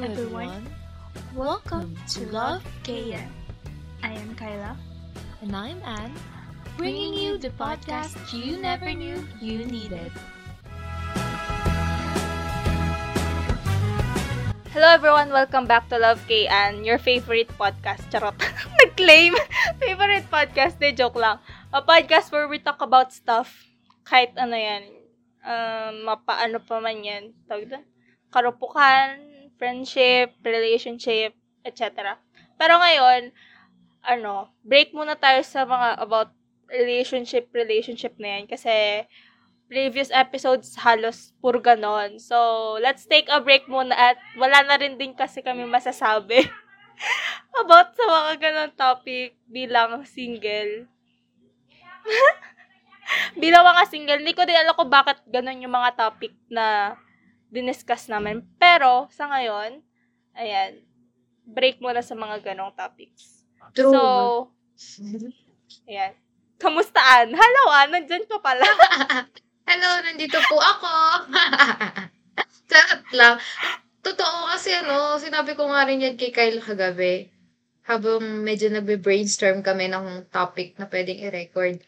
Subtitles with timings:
[0.00, 0.64] Hello, everyone.
[1.36, 3.28] Welcome to Love KN.
[4.00, 4.72] I am Kyla.
[5.44, 6.16] And I'm Anne,
[6.80, 10.08] bringing you the podcast you never knew you needed.
[14.72, 18.00] Hello everyone, welcome back to Love KN, your favorite podcast.
[18.08, 18.40] Charot.
[18.80, 19.36] Nag-claim.
[19.84, 21.44] favorite podcast, de joke lang.
[21.76, 23.52] A podcast where we talk about stuff.
[24.08, 24.96] Kahit ano yan.
[25.44, 27.36] Um, mapaano pa man yan.
[27.44, 27.84] Tawag doon?
[28.32, 29.29] Karupukan,
[29.60, 31.36] friendship, relationship,
[31.68, 32.16] etc.
[32.56, 33.28] Pero ngayon,
[34.00, 36.32] ano, break muna tayo sa mga about
[36.72, 38.44] relationship, relationship na yan.
[38.48, 39.04] Kasi,
[39.70, 42.18] previous episodes halos puro ganon.
[42.18, 42.36] So,
[42.82, 46.42] let's take a break muna at wala na rin din kasi kami masasabi
[47.62, 50.90] about sa mga ganon topic bilang single.
[53.42, 56.98] bilang mga single, hindi ko din alam kung bakit ganon yung mga topic na
[57.50, 58.46] diniscuss namin.
[58.56, 59.82] Pero, sa ngayon,
[60.38, 60.80] ayan,
[61.44, 63.44] break muna sa mga ganong topics.
[63.74, 63.92] True.
[63.92, 64.02] So,
[65.90, 66.14] ayan.
[66.60, 67.32] Kamustaan?
[67.32, 68.64] Hello, ah, nandyan ka pala.
[69.70, 70.94] Hello, nandito po ako.
[72.70, 73.36] Charot lang.
[74.00, 77.28] Totoo kasi ano, sinabi ko nga rin yan kay Kyle kagabi.
[77.84, 81.80] Habang medyo nagbe-brainstorm kami ng topic na pwedeng i-record.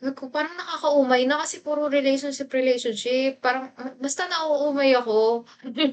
[0.00, 3.36] Ko, parang nakakaumay na kasi puro relationship, relationship.
[3.44, 5.44] Parang, ah, basta nauumay ako.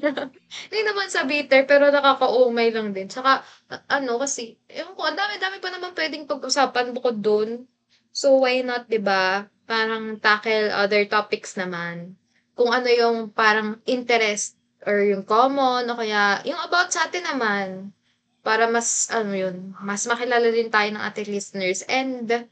[0.72, 3.04] Hindi naman sa bitter, pero nakakaumay lang din.
[3.12, 7.68] Tsaka, a- ano, kasi, ewan ko, ang dami-dami pa naman pwedeng pag-usapan bukod dun.
[8.08, 12.16] So, why not, 'di ba Parang tackle other topics naman.
[12.56, 14.56] Kung ano yung parang interest
[14.88, 17.92] or yung common o kaya yung about sa atin naman.
[18.40, 22.48] Para mas, ano yun, mas makilala din tayo ng ating listeners and,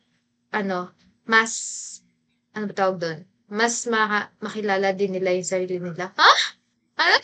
[0.52, 0.92] ano,
[1.26, 1.52] mas,
[2.54, 3.20] ano ba tawag doon?
[3.50, 6.14] Mas maka, makilala din nila yung sarili nila.
[6.14, 6.32] Ha?
[6.98, 7.16] Ano?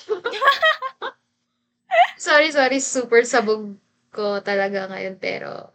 [2.18, 2.78] sorry, sorry.
[2.78, 3.74] Super sabog
[4.14, 5.18] ko talaga ngayon.
[5.18, 5.70] Pero,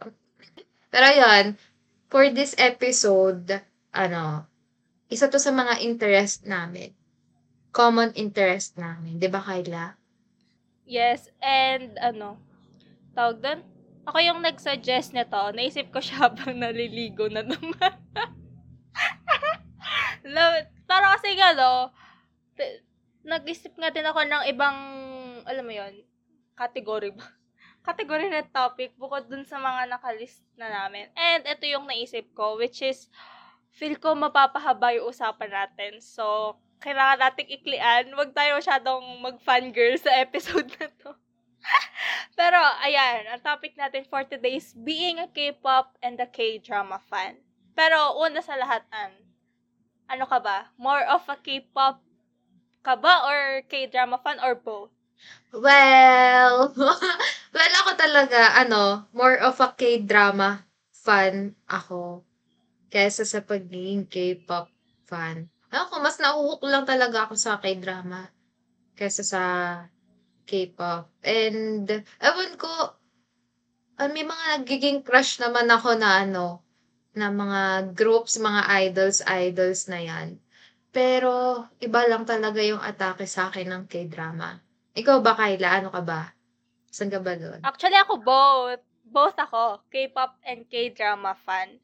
[0.88, 1.56] pero yun,
[2.08, 3.60] for this episode,
[3.92, 4.48] ano,
[5.08, 6.92] isa to sa mga interest namin.
[7.72, 9.20] Common interest namin.
[9.20, 9.96] Di ba, Kyla?
[10.88, 12.40] Yes, and ano,
[13.12, 13.60] tawag doon?
[14.08, 15.36] Ako yung nag-suggest nito.
[15.52, 17.92] Naisip ko siya habang naliligo na naman.
[20.34, 20.66] Love it.
[20.88, 21.92] Pero kasi gano,
[23.28, 24.78] nag-isip nga din ako ng ibang,
[25.44, 26.00] alam mo yon
[26.56, 27.28] category ba?
[27.88, 31.08] Category na topic bukod dun sa mga nakalist na namin.
[31.12, 33.12] And ito yung naisip ko, which is,
[33.72, 36.00] feel ko mapapahaba yung usapan natin.
[36.00, 38.12] So, kailangan nating iklian.
[38.12, 41.12] Huwag tayo masyadong mag-fangirl sa episode na to.
[42.38, 47.34] Pero, ayan, ang topic natin for today is being a K-pop and a K-drama fan.
[47.74, 49.12] Pero, una sa lahat, An,
[50.06, 50.70] ano ka ba?
[50.78, 51.98] More of a K-pop
[52.86, 54.94] ka ba or K-drama fan or both?
[55.50, 56.70] Well,
[57.54, 60.62] well, ako talaga, ano, more of a K-drama
[60.94, 62.22] fan ako
[62.88, 64.70] kaysa sa pagiging K-pop
[65.10, 65.50] fan.
[65.68, 68.30] Ako, mas nauhook lang talaga ako sa K-drama
[68.96, 69.42] kaysa sa
[70.48, 71.12] K-pop.
[71.20, 71.84] And,
[72.24, 72.96] ewan ko,
[74.00, 76.64] ah, may mga nagiging crush naman ako na ano,
[77.12, 80.28] na mga groups, mga idols, idols na yan.
[80.88, 84.56] Pero, iba lang talaga yung atake sa akin ng K-drama.
[84.96, 85.84] Ikaw ba, Kyla?
[85.84, 86.32] Ano ka ba?
[86.88, 87.60] Saan ka ba doon?
[87.62, 88.82] Actually, ako both.
[89.04, 89.84] Both ako.
[89.92, 91.76] K-pop and K-drama fan.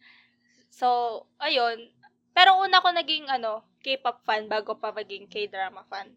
[0.72, 1.92] So, ayun.
[2.34, 6.08] Pero una ko naging, ano, K-pop fan bago pa maging K-drama fan.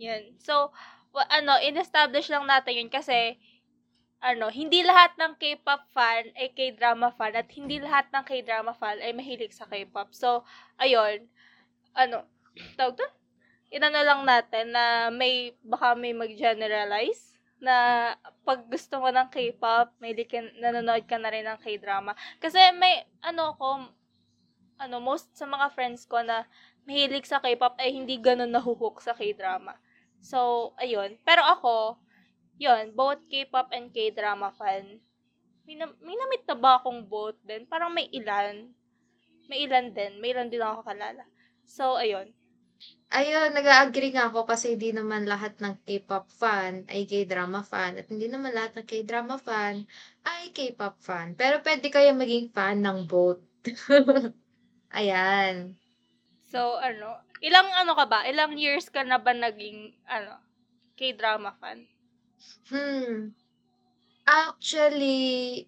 [0.00, 0.34] Yun.
[0.40, 0.72] So,
[1.14, 3.38] ano, in-establish lang natin yun kasi,
[4.24, 8.98] ano, hindi lahat ng K-pop fan ay K-drama fan at hindi lahat ng K-drama fan
[8.98, 10.10] ay mahilig sa K-pop.
[10.16, 10.42] So,
[10.80, 11.28] ayun.
[11.92, 12.24] Ano,
[12.74, 13.12] tawag doon?
[13.68, 17.74] Inano lang natin na may, baka may mag-generalize na
[18.42, 22.16] pag gusto mo ng K-pop, may ka, nanonood ka na rin ng K-drama.
[22.40, 23.92] Kasi may, ano ko,
[24.80, 26.48] ano, most sa mga friends ko na
[26.88, 29.76] mahilig sa K-pop ay hindi ganun nahuhook sa K-drama.
[30.24, 31.20] So, ayun.
[31.20, 32.00] Pero ako,
[32.56, 35.04] yun, both K-pop and K-drama fan.
[35.68, 37.68] May, na, may namit na ba akong both din?
[37.68, 38.72] Parang may ilan.
[39.52, 40.16] May ilan din.
[40.24, 41.28] May ilan din ako kalala.
[41.68, 42.32] So, ayun.
[43.14, 48.10] Ayun, nag-agree nga ako kasi hindi naman lahat ng K-pop fan ay K-drama fan at
[48.10, 49.86] hindi naman lahat ng K-drama fan
[50.24, 51.36] ay K-pop fan.
[51.38, 53.44] Pero pwede kayo maging fan ng both.
[54.98, 55.78] Ayan.
[56.48, 58.26] So, ano, ilang ano ka ba?
[58.28, 60.38] Ilang years ka na ba naging, ano,
[60.94, 61.88] K-drama fan?
[62.70, 63.34] Hmm.
[64.24, 65.66] Actually,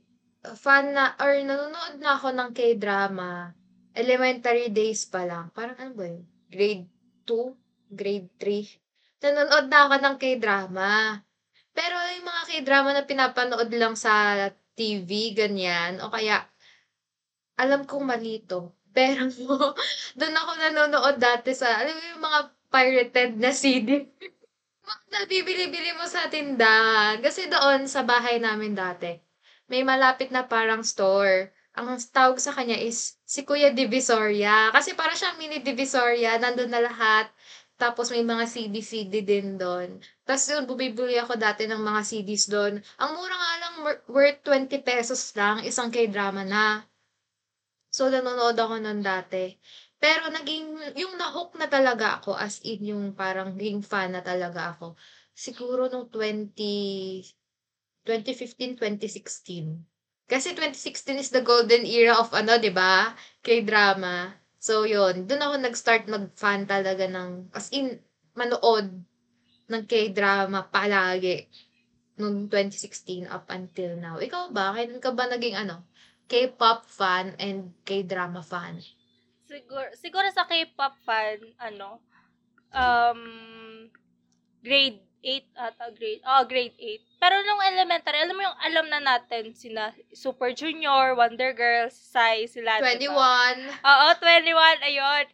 [0.54, 3.54] fan na, or nanonood na ako ng K-drama.
[3.96, 5.50] Elementary days pa lang.
[5.50, 6.22] Parang ano ba yun?
[6.52, 6.86] Grade
[7.24, 7.96] 2?
[7.96, 9.24] Grade 3?
[9.24, 10.90] Nanonood na ako ng K-drama.
[11.76, 16.48] Pero yung mga k-drama na pinapanood lang sa TV, ganyan, o kaya,
[17.60, 18.72] alam kong mali to.
[18.96, 19.28] Pero,
[20.18, 22.40] doon ako nanonood dati sa, alam mo yung mga
[22.72, 23.88] pirated na CD.
[25.12, 27.20] na bibili-bili mo sa tindahan.
[27.20, 29.12] Kasi doon, sa bahay namin dati,
[29.70, 31.52] may malapit na parang store.
[31.76, 34.72] Ang tawag sa kanya is si Kuya Divisoria.
[34.72, 37.28] Kasi para siyang mini Divisoria, nandun na lahat.
[37.76, 40.00] Tapos may mga CD-CD din doon.
[40.24, 42.80] Tapos yun, bumibili ako dati ng mga CDs doon.
[42.96, 46.88] Ang mura nga lang, wor- worth 20 pesos lang, isang k-drama na.
[47.96, 49.56] So, nanonood ako nun dati.
[49.96, 54.76] Pero naging, yung nahook na talaga ako, as in yung parang naging fan na talaga
[54.76, 55.00] ako.
[55.32, 56.52] Siguro nung 20,
[58.04, 60.28] 2015, 2016.
[60.28, 63.16] Kasi 2016 is the golden era of ano, di ba?
[63.40, 64.36] K-drama.
[64.60, 65.24] So, yun.
[65.24, 67.96] Doon ako nag-start mag-fan talaga ng, as in,
[68.36, 68.92] manood
[69.72, 71.48] ng K-drama palagi.
[72.20, 74.20] Noong 2016 up until now.
[74.20, 74.76] Ikaw ba?
[74.76, 75.80] Kailan ka ba naging ano?
[76.26, 78.82] K-pop fan and K-drama fan?
[79.46, 82.02] Siguro, siguro sa K-pop fan, ano,
[82.74, 83.22] um,
[84.62, 87.18] grade 8 ata, grade, oh, grade 8.
[87.18, 92.46] Pero nung elementary, alam mo yung alam na natin, sina Super Junior, Wonder Girls, Psy,
[92.46, 93.00] sila, 21.
[93.02, 93.34] diba?
[93.82, 95.24] Oo, 21, ayun.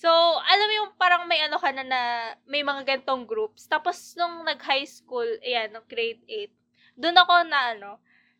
[0.00, 0.08] So,
[0.40, 2.00] alam mo yung parang may ano ka na na,
[2.48, 3.68] may mga gantong groups.
[3.68, 6.48] Tapos, nung nag-high school, ayan, nung grade 8,
[6.96, 7.90] doon ako na, ano,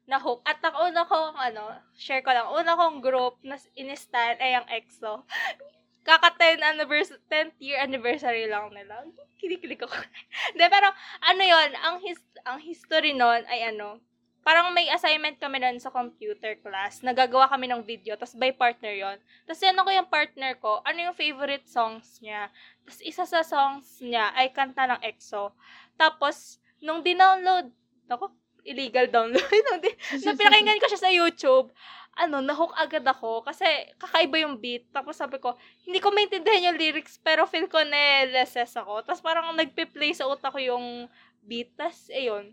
[0.06, 0.42] na hook.
[0.42, 4.66] At ang una kong, ano, share ko lang, una kong group na inistan ay ang
[4.66, 5.22] EXO.
[6.06, 9.06] Kaka 10 anniversary, 10th year anniversary lang nila.
[9.38, 9.94] Kinikilig ako.
[10.54, 10.90] Hindi, pero,
[11.22, 14.02] ano yon ang, his, ang history nun ay ano,
[14.42, 17.06] parang may assignment kami nun sa computer class.
[17.06, 20.98] Nagagawa kami ng video, tapos by partner yon Tapos yan ako yung partner ko, ano
[20.98, 22.50] yung favorite songs niya.
[22.82, 25.54] Tapos isa sa songs niya ay kanta ng EXO.
[25.94, 27.70] Tapos, nung dinownload,
[28.10, 29.42] ako, illegal download.
[30.24, 31.70] nung pinakinggan ko siya sa YouTube,
[32.12, 33.64] ano, nahook agad ako kasi
[33.96, 34.84] kakaiba yung beat.
[34.92, 35.56] Tapos sabi ko,
[35.88, 39.00] hindi ko maintindihan yung lyrics pero feel ko na-lesses ako.
[39.04, 41.08] Tapos parang nagpe-play sa utak ko yung
[41.44, 41.72] beat.
[41.74, 42.52] Tapos, ayun,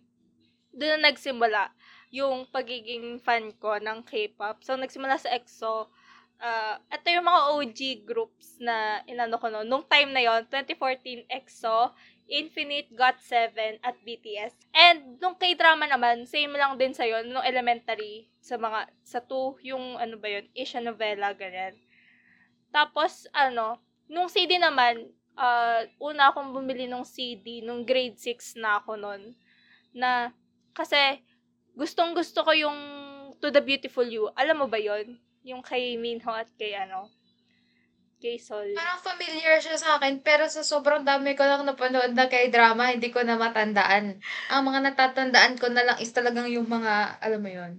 [0.72, 1.74] doon na nagsimula
[2.10, 4.66] yung pagiging fan ko ng K-pop.
[4.66, 5.92] So, nagsimula sa EXO.
[6.40, 9.68] Uh, ito yung mga OG groups na inano ko noon.
[9.68, 11.94] Nung time na yon 2014 EXO,
[12.30, 14.54] Infinite, GOT7, at BTS.
[14.72, 19.66] And nung K-drama naman, same lang din sa yon nung elementary, sa mga, sa 2,
[19.66, 21.74] yung ano ba yun, Asian novela, ganyan.
[22.70, 28.78] Tapos, ano, nung CD naman, uh, una akong bumili ng CD, nung grade 6 na
[28.78, 29.34] ako noon.
[29.90, 30.30] Na,
[30.78, 31.26] kasi,
[31.74, 32.80] gustong gusto ko yung
[33.42, 34.30] To the Beautiful You.
[34.36, 35.18] Alam mo ba yon
[35.48, 37.10] Yung kay Minho at kay ano,
[38.20, 38.76] kay Sol.
[38.76, 42.92] Parang familiar siya sa akin, pero sa sobrang dami ko lang napanood na kay drama,
[42.92, 44.20] hindi ko na matandaan.
[44.52, 47.74] Ang mga natatandaan ko na lang is talagang yung mga, alam mo yon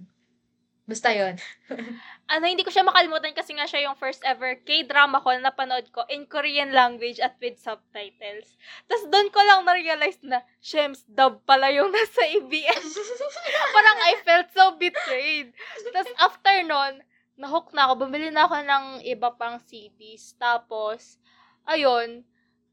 [0.89, 1.37] Basta yon
[2.33, 5.87] ano, hindi ko siya makalimutan kasi nga siya yung first ever K-drama ko na napanood
[5.93, 8.55] ko in Korean language at with subtitles.
[8.87, 12.87] Tapos doon ko lang na-realize na, Shems, dub pala yung nasa ABS.
[13.75, 15.51] Parang I felt so betrayed.
[15.91, 17.03] Tapos after nun,
[17.41, 18.05] nahook na ako.
[18.05, 20.37] Bumili na ako ng iba pang CDs.
[20.37, 21.17] Tapos,
[21.65, 22.21] ayun.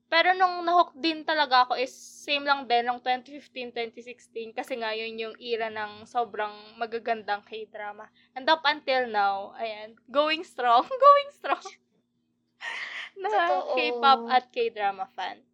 [0.09, 5.21] Pero nung nahook din talaga ako is same lang din nung 2015-2016 kasi nga yun
[5.21, 8.09] yung era ng sobrang magagandang K-drama.
[8.33, 11.61] And up until now, ayan, going strong, going strong.
[13.21, 13.77] na Totoo.
[13.77, 15.45] K-pop at K-drama fan.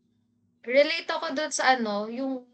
[0.62, 2.47] Relate ako doon sa ano, yung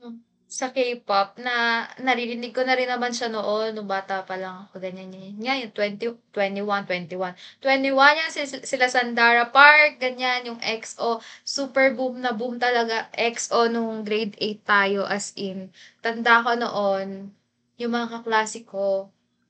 [0.50, 4.83] sa K-pop na naririnig ko na rin naman siya noon, nung bata pa lang ako,
[4.83, 5.38] ganyan yun.
[5.38, 7.38] Nga, yung 20, 21, 21.
[7.62, 11.23] 21 yan, sila, sila Sandara Park, ganyan, yung XO.
[11.47, 13.07] Super boom na boom talaga.
[13.14, 15.71] XO nung grade 8 tayo, as in.
[16.02, 17.30] Tanda ko noon,
[17.78, 18.66] yung mga kaklase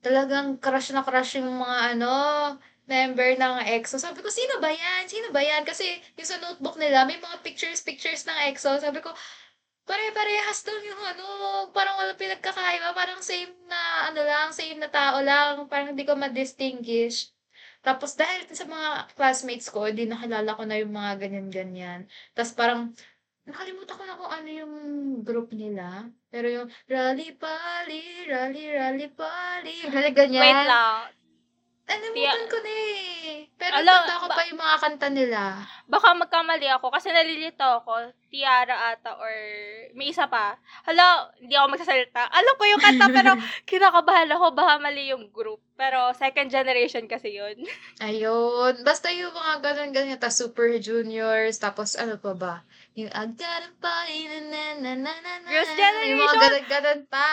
[0.05, 2.13] talagang crush na crush yung mga ano,
[2.91, 3.97] member ng EXO.
[4.01, 5.07] Sabi ko, sino ba yan?
[5.07, 5.63] Sino ba yan?
[5.63, 5.87] Kasi
[6.19, 8.81] yung sa notebook nila, may mga pictures-pictures ng EXO.
[8.83, 9.15] Sabi ko,
[9.91, 11.25] pare-parehas daw yung ano,
[11.75, 16.15] parang wala pinagkakaiba, parang same na, ano lang, same na tao lang, parang hindi ko
[16.15, 17.35] ma-distinguish.
[17.83, 22.07] Tapos dahil sa mga classmates ko, hindi nakilala ko na yung mga ganyan-ganyan.
[22.31, 22.95] Tapos parang,
[23.43, 24.73] nakalimutan ko na kung ano yung
[25.27, 26.07] group nila.
[26.31, 29.75] Pero yung, rally pali, rally, rally pali,
[30.15, 30.39] ganyan.
[30.47, 31.20] Wait lang.
[31.91, 33.51] Nalimutan ko na eh.
[33.53, 35.41] Pero Ala, tanda ko ba- pa yung mga kanta nila.
[35.85, 37.93] Baka magkamali ako kasi nalilito ako.
[38.25, 39.33] Tiara ata or
[39.93, 40.55] may isa pa.
[40.81, 42.31] Hala, hindi ako magsasalita.
[42.31, 43.31] Alam ko yung kanta pero
[43.69, 45.59] kinakabahan ako baka mali yung group.
[45.75, 47.59] Pero second generation kasi yun.
[48.01, 48.81] Ayun.
[48.81, 50.17] Basta yung mga ganun-ganun.
[50.17, 51.59] Tapos Super Juniors.
[51.59, 52.53] Tapos ano pa ba?
[52.95, 55.47] Yung I got a body, na na na na na na.
[55.47, 56.39] Girls' Yung mga Generation!
[56.39, 57.29] ganun-ganun pa.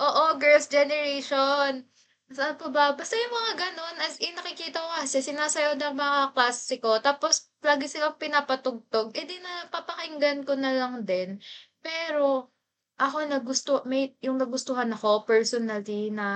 [0.00, 1.84] Oo, Girls' Generation.
[2.32, 2.96] Saan pa ba?
[2.96, 3.96] Basta yung mga ganun.
[4.00, 6.80] As in, nakikita ko kasi sinasayaw ng mga klase.
[6.80, 9.12] Tapos, lagi silang pinapatugtog.
[9.12, 11.36] Eh di na, papakinggan ko na lang din.
[11.84, 12.48] Pero,
[12.96, 16.28] ako nagusto, may, yung nagustuhan ako personally na,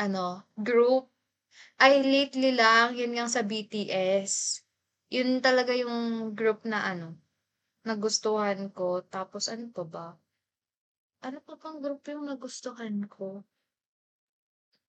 [0.00, 1.12] ano, group,
[1.76, 4.64] ay lately lang, yun nga sa BTS.
[5.12, 7.20] Yun talaga yung group na ano,
[7.84, 9.04] nagustuhan ko.
[9.04, 10.06] Tapos, ano pa ba?
[11.22, 13.44] Ano pa bang group yung nagustuhan ko?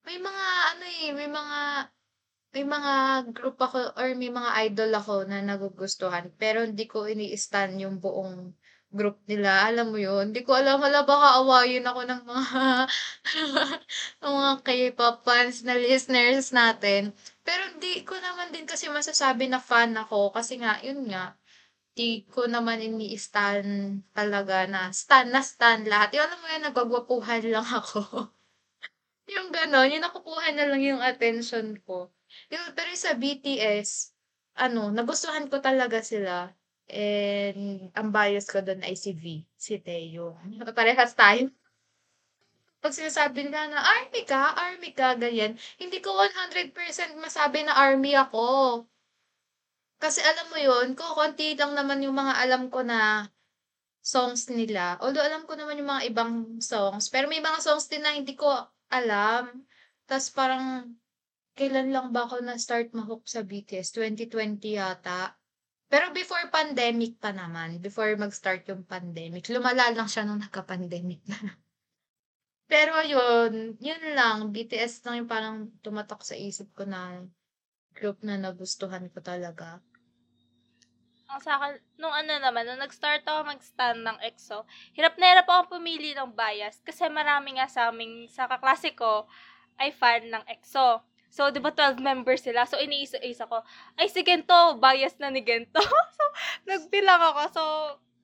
[0.08, 1.60] May mga, ano eh, may mga,
[2.54, 2.94] may mga
[3.36, 6.32] group ako, or may mga idol ako na nagugustuhan.
[6.42, 8.54] Pero hindi ko ini-stan yung buong
[8.94, 9.66] group nila.
[9.68, 10.30] Alam mo yun?
[10.32, 12.64] Hindi ko alam, wala baka awayin ako ng mga,
[14.22, 17.12] ng mga K-pop fans na listeners natin.
[17.42, 20.32] Pero hindi ko naman din kasi masasabi na fan ako.
[20.32, 21.34] Kasi nga, yun nga,
[21.98, 23.66] di ko naman ini-stan
[24.18, 26.18] talaga na stan na stan lahat.
[26.18, 28.33] Yung alam mo yan, nagwagwapuhan lang ako.
[29.30, 32.12] Yung gano'n, yung nakukuha na lang yung attention ko.
[32.52, 34.12] Yung, pero sa BTS,
[34.60, 36.52] ano, nagustuhan ko talaga sila.
[36.92, 40.36] And ang bias ko doon ay si V, si Teo.
[40.76, 41.48] Parehas tayo.
[42.84, 46.76] Pag sinasabi nila na, army ka, army ka, ganyan, hindi ko 100%
[47.16, 48.84] masabi na army ako.
[50.04, 53.32] Kasi alam mo yun, ko konti lang naman yung mga alam ko na
[54.04, 55.00] songs nila.
[55.00, 57.08] Although alam ko naman yung mga ibang songs.
[57.08, 58.52] Pero may mga songs din na hindi ko
[58.94, 59.66] alam.
[60.06, 60.94] Tapos parang,
[61.58, 63.94] kailan lang ba ako na-start mahook sa BTS?
[63.98, 65.34] 2020 yata.
[65.90, 67.78] Pero before pandemic pa naman.
[67.78, 69.46] Before mag-start yung pandemic.
[69.54, 71.38] Lumala lang siya nung nagka-pandemic na.
[72.72, 74.50] Pero yun, yun lang.
[74.50, 77.22] BTS lang yung parang tumatak sa isip ko na
[77.94, 79.78] group na nagustuhan ko talaga.
[81.34, 85.50] Ang sa akin, nung ano naman, nung nag-start ako mag-stand ng EXO, hirap na hirap
[85.50, 89.26] ako pumili ng bias kasi marami nga sa aming, sa kaklase ko,
[89.82, 91.02] ay fan ng EXO.
[91.34, 92.70] So, di ba 12 members sila?
[92.70, 93.66] So, iniisa-isa ko,
[93.98, 95.82] ay si Gento, bias na ni Gento.
[96.18, 96.24] so,
[96.70, 97.42] nagbilang ako.
[97.50, 97.64] So,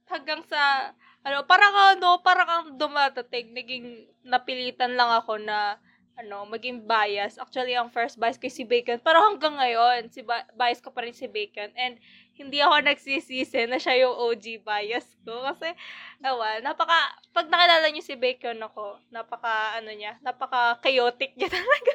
[0.06, 0.94] hanggang sa,
[1.26, 5.82] ano, parang ano, parang ang dumatating, naging napilitan lang ako na,
[6.20, 7.40] ano, maging bias.
[7.42, 9.00] Actually, ang first bias ko si Bacon.
[9.00, 11.72] Pero hanggang ngayon, si ba- bias ko pa rin si Bacon.
[11.80, 11.96] And,
[12.40, 15.44] hindi ako nagsisisi na siya yung OG bias ko.
[15.44, 15.76] Kasi,
[16.24, 21.94] ewan, napaka, pag nakilala niyo si Bacon ako, napaka, ano niya, napaka chaotic niya talaga.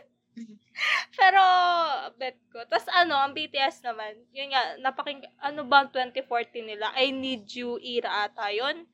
[1.17, 1.43] Pero,
[2.21, 2.61] bet ko.
[2.69, 6.93] Tapos ano, ang BTS naman, yun nga, napaking, ano ba ang 2014 nila?
[6.93, 8.85] I Need You era ata yun.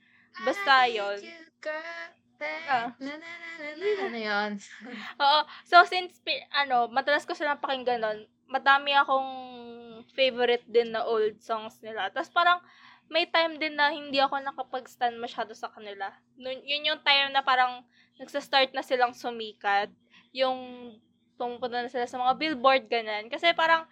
[0.47, 1.19] Basta yun.
[1.19, 2.20] you, girl.
[2.40, 2.97] Ah.
[2.97, 3.88] Na, na, na, na, na.
[4.09, 4.50] Ano yun?
[5.23, 5.40] Oo.
[5.68, 6.16] So, since,
[6.56, 8.18] ano, madalas ko silang pakinggan nun,
[8.49, 9.30] madami akong
[10.16, 12.09] favorite din na old songs nila.
[12.11, 12.59] Tapos parang,
[13.11, 16.14] may time din na hindi ako nakapag-stand masyado sa kanila.
[16.40, 17.85] Nun, yun yung time na parang
[18.16, 19.90] nagsa-start na silang sumikat.
[20.32, 20.56] Yung
[21.37, 23.26] pumupunta na sila sa mga billboard, ganyan.
[23.28, 23.85] Kasi parang,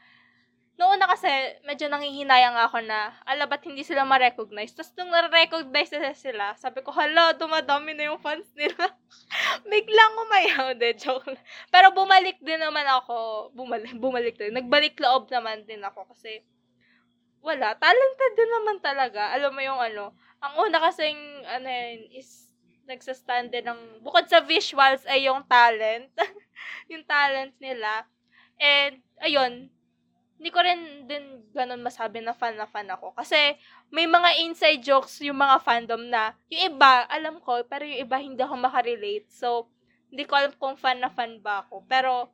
[0.78, 1.26] noon na kasi,
[1.66, 4.70] medyo nangihinayang ako na, ala, ba't hindi sila ma-recognize?
[4.70, 8.78] Tapos nung na-recognize na sila, sabi ko, hala, dumadami na yung fans nila.
[9.66, 11.42] Biglang umayaw, de, joke lang.
[11.74, 14.54] Pero bumalik din naman ako, bumalik, bumalik din.
[14.54, 16.46] Nagbalik loob naman din ako kasi,
[17.42, 19.34] wala, talented din naman talaga.
[19.34, 22.54] Alam mo yung ano, ang una kasing, ano yun, is,
[22.86, 26.08] nagsastand din ng, bukod sa visuals ay yung talent.
[26.90, 28.06] yung talent nila.
[28.62, 29.74] And, ayun,
[30.38, 33.10] hindi ko rin din ganun masabi na fan na fan ako.
[33.18, 33.58] Kasi,
[33.90, 38.16] may mga inside jokes yung mga fandom na, yung iba, alam ko, pero yung iba
[38.22, 39.26] hindi ako makarelate.
[39.34, 39.66] So,
[40.08, 41.82] hindi ko alam kung fan na fan ba ako.
[41.90, 42.30] Pero,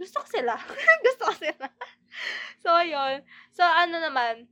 [0.00, 0.56] gusto ko sila.
[1.06, 1.66] gusto ko sila.
[2.64, 3.20] so, ayun.
[3.52, 4.48] So, ano naman,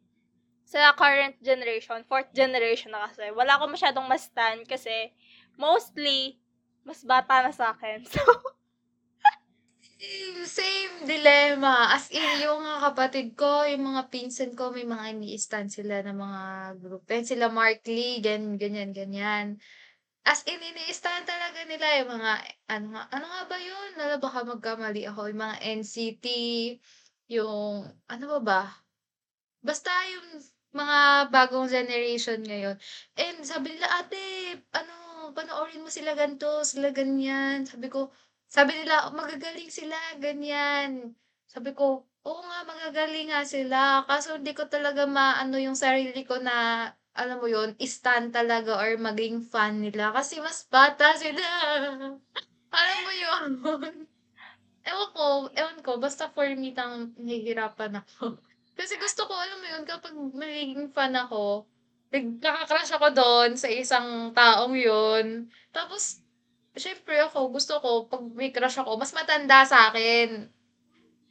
[0.69, 5.11] sa current generation, fourth generation na kasi, wala ko masyadong mastan kasi,
[5.57, 6.37] mostly,
[6.85, 8.05] mas bata na sa akin.
[8.13, 8.21] So,
[10.51, 11.95] Same dilemma.
[11.95, 16.19] As in, yung mga kapatid ko, yung mga pinsan ko, may mga ini-stand sila ng
[16.19, 16.43] mga
[16.83, 17.07] group.
[17.07, 19.47] Yan sila Mark Lee, ganyan, ganyan, ganyan.
[20.27, 22.33] As in, ini-stand talaga nila yung mga,
[22.67, 23.91] ano nga, ano nga ba yun?
[23.95, 25.31] Lalo baka magkamali ako.
[25.31, 26.27] Yung mga NCT,
[27.31, 28.63] yung, ano ba ba?
[29.63, 30.43] Basta yung
[30.75, 32.75] mga bagong generation ngayon.
[33.15, 34.19] And sabi nila, ate,
[34.75, 37.71] ano, panoorin mo sila ganito, sila ganyan.
[37.71, 38.11] Sabi ko,
[38.51, 41.15] sabi nila, magagaling sila, ganyan.
[41.47, 44.03] Sabi ko, oo nga, magagaling nga sila.
[44.11, 48.99] Kaso hindi ko talaga maano yung sarili ko na, alam mo yun, stand talaga or
[48.99, 50.11] maging fan nila.
[50.11, 51.47] Kasi mas bata sila.
[52.79, 53.51] alam mo yun.
[54.91, 58.35] ewan ko, ewan ko, basta for me tang nahihirapan ako.
[58.79, 61.69] Kasi gusto ko, alam mo yun, kapag magiging fan ako,
[62.11, 65.47] nagkaka-crush ako doon sa isang taong yun.
[65.71, 66.25] Tapos,
[66.77, 70.51] syempre ako, gusto ko, pag may crush ako, mas matanda sa akin.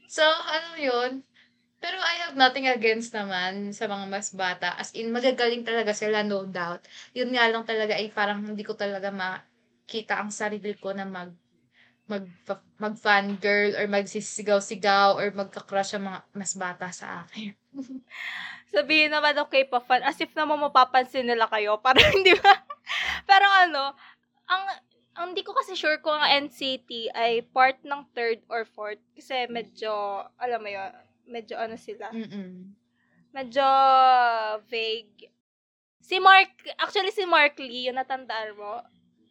[0.09, 1.11] So, ano yun?
[1.79, 4.75] Pero I have nothing against naman sa mga mas bata.
[4.75, 6.83] As in, magagaling talaga sila, no doubt.
[7.15, 11.31] Yun nga lang talaga ay parang hindi ko talaga makita ang sarili ko na mag
[12.09, 12.25] mag
[12.81, 17.53] mag fangirl or magsisigaw-sigaw or magka-crush ang mga mas bata sa akin.
[18.73, 21.77] Sabihin naman ng K-pop fan, as if naman mapapansin nila kayo.
[21.79, 22.53] Parang hindi ba?
[23.29, 23.93] Pero ano,
[24.49, 24.63] ang
[25.19, 29.03] ang hindi ko kasi sure kung ang NCT ay part ng third or fourth.
[29.11, 30.95] Kasi medyo, alam mo yun,
[31.27, 32.07] medyo ano sila.
[32.15, 32.71] Mm-mm.
[33.35, 33.67] Medyo
[34.71, 35.27] vague.
[35.99, 38.79] Si Mark, actually si Mark Lee, yung natandaan mo,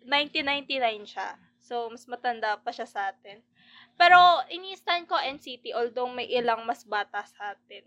[0.05, 1.41] 1999 siya.
[1.65, 3.41] So, mas matanda pa siya sa atin.
[3.97, 4.17] Pero,
[4.53, 7.83] ini-stand ko NCT, although may ilang mas bata sa atin.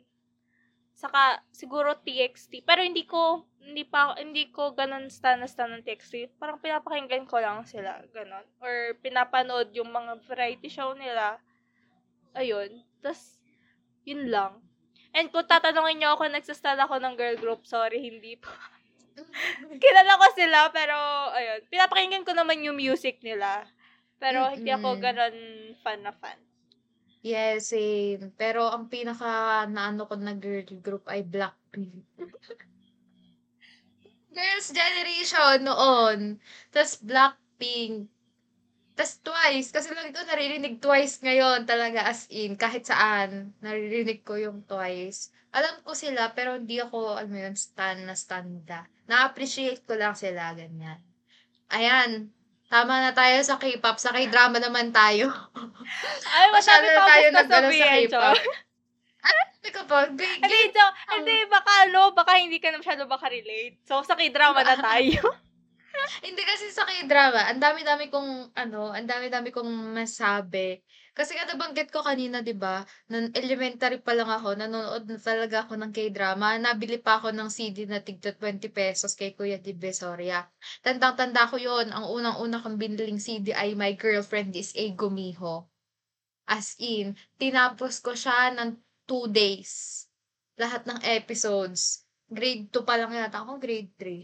[1.01, 2.61] Saka, siguro TXT.
[2.61, 6.37] Pero hindi ko, hindi pa, hindi ko ganun stan stan ng TXT.
[6.37, 8.45] Parang pinapakinggan ko lang sila, ganun.
[8.61, 11.41] Or pinapanood yung mga variety show nila.
[12.37, 12.85] Ayun.
[13.01, 13.41] Tapos,
[14.05, 14.61] yun lang.
[15.17, 18.53] And kung tatanungin niyo ako, nagsastan ako ng girl group, sorry, hindi po.
[19.81, 20.93] Kilala ko sila, pero,
[21.33, 21.65] ayun.
[21.65, 23.65] Pinapakinggan ko naman yung music nila.
[24.21, 25.33] Pero, hindi ako ganun
[25.81, 26.37] fan na fan.
[27.21, 28.33] Yes, same.
[28.33, 32.01] Pero ang pinaka naano ko na girl group ay Blackpink.
[34.35, 36.19] Girls' Generation noon.
[36.73, 38.09] Tapos Blackpink.
[38.97, 39.69] Tapos Twice.
[39.69, 42.57] Kasi lagi ko naririnig Twice ngayon talaga as in.
[42.57, 43.53] Kahit saan.
[43.61, 45.29] Naririnig ko yung Twice.
[45.53, 48.87] Alam ko sila pero hindi ako, alam mo yun, stan na standa.
[49.05, 51.03] Na-appreciate ko lang sila, ganyan.
[51.69, 52.31] Ayan.
[52.71, 53.99] Tama na tayo sa K-pop.
[53.99, 55.27] Sa K-drama naman tayo.
[56.31, 58.39] Ay, Masyado na tayo nag-ano sa K-pop.
[59.61, 59.81] Hindi ko.
[60.17, 60.59] Gay, Hindi,
[61.13, 63.77] hindi, baka ano, baka hindi ka na masyado baka-relate.
[63.85, 65.21] So, sa k-drama na tayo.
[66.25, 70.81] Hindi kasi sa K-drama, ang dami-dami kong, ano, ang dami-dami kong masabi.
[71.11, 75.67] Kasi nga nabanggit ko kanina, di ba, nung elementary pa lang ako, nanonood na talaga
[75.67, 76.55] ako ng K-drama.
[76.55, 80.47] Nabili pa ako ng CD na tigta 20 pesos kay Kuya Di Besoria.
[80.79, 85.67] Tandang-tanda ko yon Ang unang-una kong biniling CD ay My Girlfriend is a Gumiho.
[86.47, 90.07] As in, tinapos ko siya ng 2 days.
[90.55, 92.07] Lahat ng episodes.
[92.31, 94.23] Grade 2 pa lang yata ako, grade 3.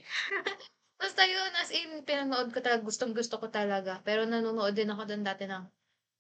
[1.04, 4.00] Basta yun, as in, pinanood ko talaga, gustong gusto ko talaga.
[4.08, 5.68] Pero nanonood din ako doon dati ng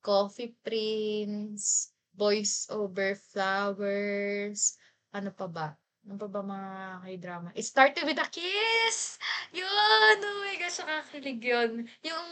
[0.08, 4.80] Coffee Prince, Boys Over Flowers,
[5.12, 5.76] ano pa ba?
[6.08, 6.72] Ano pa ba mga
[7.04, 7.52] k-drama?
[7.52, 9.20] It started with a kiss!
[9.52, 10.16] Yun!
[10.24, 11.92] Oh my gosh, nakakilig yun.
[12.08, 12.28] Yung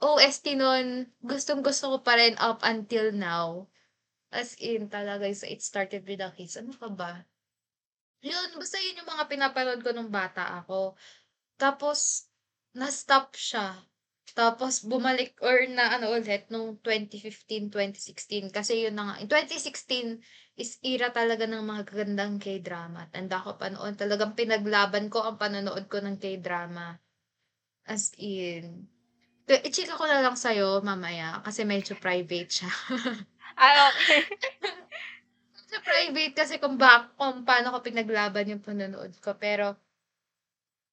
[0.00, 3.68] OST nun, gustong gusto ko pa rin up until now.
[4.32, 6.56] As in, talaga, is it started with a kiss.
[6.56, 7.12] Ano pa ba?
[8.24, 10.96] Yun, basta yun yung mga pinapanood ko nung bata ako.
[11.60, 12.32] Tapos,
[12.72, 13.76] na-stop siya.
[14.34, 18.48] Tapos, bumalik or na ano ulit nung 2015, 2016.
[18.50, 19.16] Kasi yun na nga.
[19.22, 20.20] In 2016
[20.56, 23.08] is era talaga ng mga gagandang K-drama.
[23.14, 23.94] Tanda ko pa noon.
[23.96, 26.98] Talagang pinaglaban ko ang panonood ko ng K-drama.
[27.86, 28.88] As in.
[29.48, 32.70] K- I-chika ko na lang sa'yo mamaya kasi medyo private siya.
[33.62, 34.22] ah, okay.
[35.70, 39.34] sa private kasi kung, bak kung paano ko pinaglaban yung panonood ko.
[39.38, 39.78] Pero,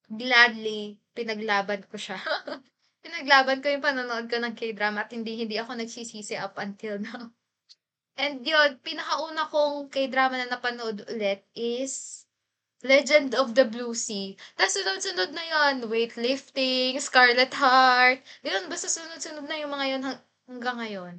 [0.10, 2.20] gladly, pinaglaban ko siya.
[3.08, 7.32] pinaglaban ko yung panonood ko ng K-drama at hindi, hindi ako nagsisisi up until now.
[8.20, 12.28] And yun, pinakauna kong K-drama na napanood ulit is
[12.84, 14.36] Legend of the Blue Sea.
[14.54, 15.90] Tapos sunod-sunod na yun.
[15.90, 18.22] Weightlifting, Scarlet Heart.
[18.46, 21.16] Yun, basta sunod-sunod na yung mga yun hang- hanggang ngayon.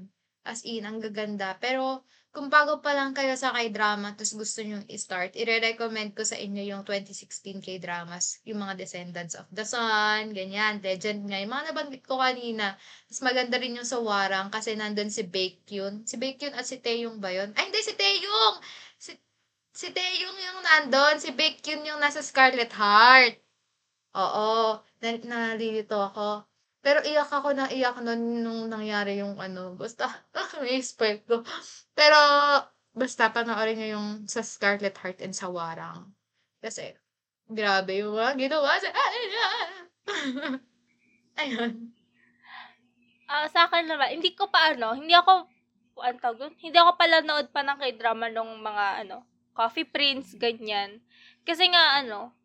[0.47, 1.59] As in, ang gaganda.
[1.59, 6.37] Pero, kung bago pa lang kayo sa K-drama, tapos gusto nyo i-start, i-recommend ko sa
[6.37, 8.45] inyo yung 2016 K-dramas.
[8.45, 11.41] Yung mga Descendants of the Sun, ganyan, Legend nga.
[11.41, 12.77] Yung mga nabanggit ko kanina.
[13.09, 16.05] Tapos maganda rin yung sa Warang kasi nandun si Baekhyun.
[16.05, 17.51] Si Baekhyun at si Taeyong ba yun?
[17.57, 18.57] Ay, hindi, si Taeyong!
[19.01, 19.13] Si,
[19.73, 21.17] si Taeyong yung nandun.
[21.19, 23.41] Si Baekhyun yung nasa Scarlet Heart.
[24.15, 26.45] Oo, na, nalilito ako.
[26.79, 29.75] Pero iyak ako na iyak nun nung nangyari yung ano.
[29.75, 30.07] Basta,
[30.63, 31.43] may spoil ko.
[31.93, 32.19] Pero,
[32.95, 36.15] basta panoorin nyo yung sa Scarlet Heart and sa Warang.
[36.63, 36.95] Kasi,
[37.51, 38.91] grabe yung mga ginawa sa.
[41.43, 41.95] Ayun.
[43.29, 45.45] Ah, sa akin naman, hindi ko pa ano, hindi ako,
[46.01, 46.57] ano tawag?
[46.59, 51.03] Hindi ako pala nood pa ng k-drama nung mga ano, Coffee Prince, ganyan.
[51.43, 52.38] Kasi nga ano,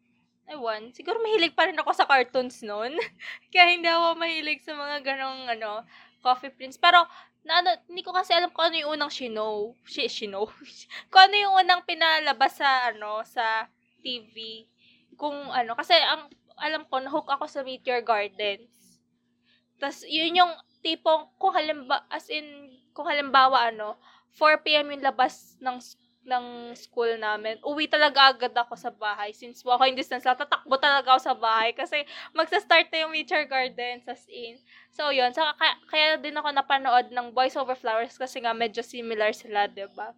[0.49, 2.93] ewan, siguro mahilig pa rin ako sa cartoons noon.
[3.51, 5.87] Kaya hindi ako mahilig sa mga ganong ano,
[6.23, 6.79] Coffee Prince.
[6.79, 7.03] Pero,
[7.43, 9.75] na, ano, hindi ko kasi alam kung ano yung unang Shino.
[9.83, 10.47] Shi, Shino?
[11.11, 13.67] kung ano yung unang pinalabas sa, ano, sa
[13.99, 14.67] TV.
[15.19, 18.99] Kung ano, kasi ang, alam ko, nahook ako sa Meteor Gardens.
[19.79, 23.99] Tapos, yun yung tipong, kung halimbawa, as in, kung halimbawa, ano,
[24.33, 25.77] 4pm yung labas ng
[26.23, 29.35] ng school namin, uwi talaga agad ako sa bahay.
[29.35, 34.07] Since walking distance lang, tatakbo talaga ako sa bahay kasi magsa-start na yung Nature Gardens
[34.07, 34.59] as in.
[34.91, 35.35] So, yun.
[35.35, 39.67] So, kaya, kaya din ako napanood ng Boys Over Flowers kasi nga medyo similar sila,
[39.67, 40.09] ba diba?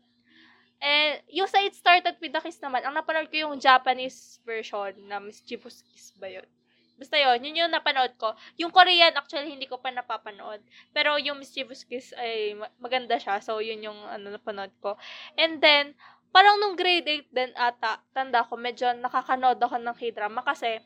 [0.84, 4.94] And, yung sa It Started with the Kiss naman, ang napanood ko yung Japanese version
[5.10, 6.46] na Mischievous Kiss ba yun?
[6.96, 8.32] Basta yun, yun yung napanood ko.
[8.56, 10.64] Yung Korean, actually, hindi ko pa napapanood.
[10.96, 13.44] Pero yung Mischievous Kiss ay maganda siya.
[13.44, 14.96] So, yun yung ano, napanood ko.
[15.36, 16.00] And then,
[16.32, 20.80] parang nung grade 8 din ata, tanda ko, medyo nakakanood ako ng k-drama kasi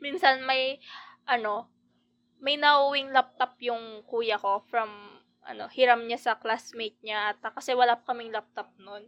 [0.00, 0.80] minsan may,
[1.28, 1.68] ano,
[2.40, 4.88] may nauwing laptop yung kuya ko from,
[5.44, 9.04] ano, hiram niya sa classmate niya ata kasi wala pa kaming laptop noon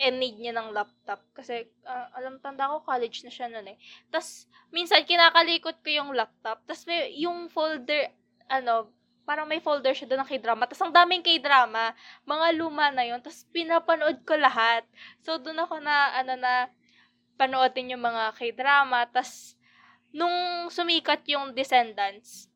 [0.00, 1.22] and need niya ng laptop.
[1.34, 3.78] Kasi, uh, alam, tanda ko, college na siya noon eh.
[4.10, 6.62] Tapos, minsan, kinakalikot ko yung laptop.
[6.66, 8.10] Tapos, may, yung folder,
[8.50, 8.90] ano,
[9.24, 10.66] parang may folder siya doon ng k-drama.
[10.66, 11.94] Tapos, ang daming k-drama.
[12.26, 13.22] Mga luma na yun.
[13.22, 14.82] Tapos, pinapanood ko lahat.
[15.22, 16.68] So, doon ako na, ano na,
[17.38, 19.06] panoodin yung mga k-drama.
[19.10, 19.54] Tapos,
[20.14, 22.50] nung sumikat yung Descendants,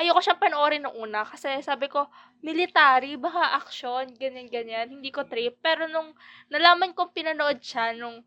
[0.00, 2.08] ayoko siyang panoorin nung una kasi sabi ko,
[2.40, 5.60] military, baka action, ganyan-ganyan, hindi ko trip.
[5.60, 6.16] Pero nung
[6.48, 8.24] nalaman kong pinanood siya nung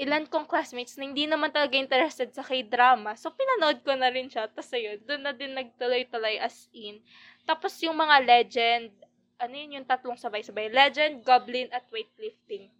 [0.00, 4.26] ilan kong classmates na hindi naman talaga interested sa k-drama, so pinanood ko na rin
[4.26, 4.48] siya.
[4.48, 6.98] Tapos ayun, doon na din nagtuloy-tuloy as in.
[7.44, 8.88] Tapos yung mga legend,
[9.36, 10.72] ano yun yung tatlong sabay-sabay?
[10.72, 12.72] Legend, Goblin, at Weightlifting.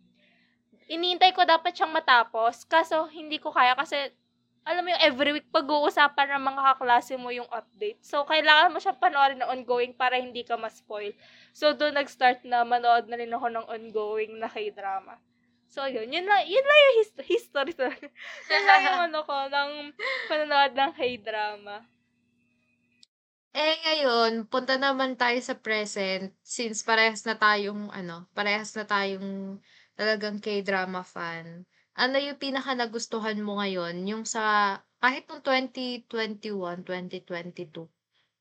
[0.88, 4.14] Iniintay ko dapat siyang matapos, kaso hindi ko kaya kasi
[4.62, 7.98] alam mo yung every week pag-uusapan ng mga kaklase mo yung update.
[7.98, 11.10] So, kailangan mo siya panoorin na ongoing para hindi ka ma-spoil.
[11.50, 15.18] So, doon nag-start na manood na rin ako ng ongoing na k-drama.
[15.66, 16.06] So, yun.
[16.14, 17.74] Yun lang, yun lang yung hist- history
[18.52, 19.70] yun lang yung ano ko, ng
[20.30, 21.76] panonood ng k-drama.
[23.52, 29.60] Eh, ngayon, punta naman tayo sa present since parehas na tayong, ano, parehas na tayong
[29.98, 31.66] talagang k-drama fan.
[31.92, 34.08] Ano yung pinaka nagustuhan mo ngayon?
[34.08, 37.84] Yung sa, kahit nung 2021, 2022,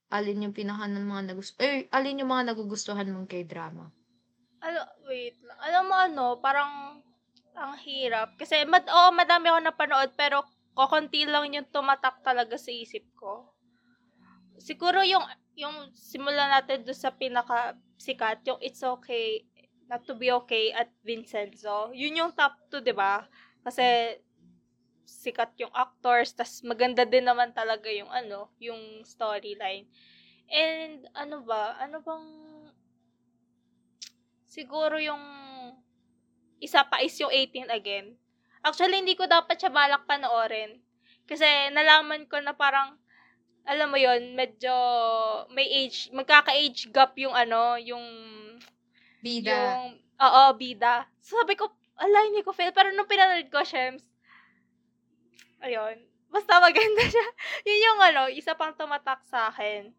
[0.07, 3.91] alin yung pinaka ng mga nagustuhan, eh, alin yung mga nagugustuhan mong k-drama?
[4.63, 5.35] Ano, wait.
[5.67, 7.03] Alam mo ano, parang,
[7.51, 8.39] ang hirap.
[8.39, 13.51] Kasi, mad, oo, madami ako napanood, pero kokonti lang yung tumatak talaga sa isip ko.
[14.63, 15.27] Siguro yung,
[15.59, 19.43] yung simula natin doon sa pinaka sikat, yung It's Okay
[19.91, 21.91] Not to Be Okay at Vincenzo.
[21.91, 23.27] Yun yung top 2, di ba?
[23.59, 24.15] Kasi
[25.03, 29.83] sikat yung actors, tas maganda din naman talaga yung ano, yung storyline.
[30.47, 32.27] And ano ba, ano bang
[34.47, 35.19] siguro yung
[36.63, 38.15] isa pa is yung 18 again.
[38.63, 40.79] Actually, hindi ko dapat siya balak panoorin.
[41.27, 42.95] Kasi nalaman ko na parang
[43.67, 44.73] alam mo yon medyo
[45.53, 48.03] may age, magkaka-age gap yung ano, yung
[49.21, 49.53] Bida.
[49.53, 51.05] Yung, oo, bida.
[51.21, 51.69] So, sabi ko,
[52.01, 52.73] ala, hindi ko feel.
[52.73, 54.01] Pero nung pinanood ko, Shems,
[55.61, 56.01] ayun,
[56.33, 57.27] basta maganda siya.
[57.69, 59.93] Yun yung ano, isa pang tumatak sa akin.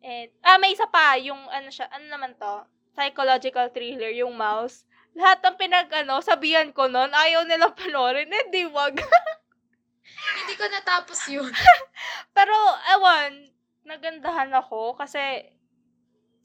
[0.00, 2.64] And, ah, may isa pa, yung ano siya, ano naman to,
[2.96, 4.84] psychological thriller, yung mouse.
[5.16, 8.96] Lahat ng pinag, ano, sabihan ko nun, ayaw nilang panoorin, eh, di wag.
[10.40, 11.52] Hindi ko natapos yun.
[12.36, 12.54] Pero,
[12.96, 13.52] ewan,
[13.84, 15.20] nagandahan ako kasi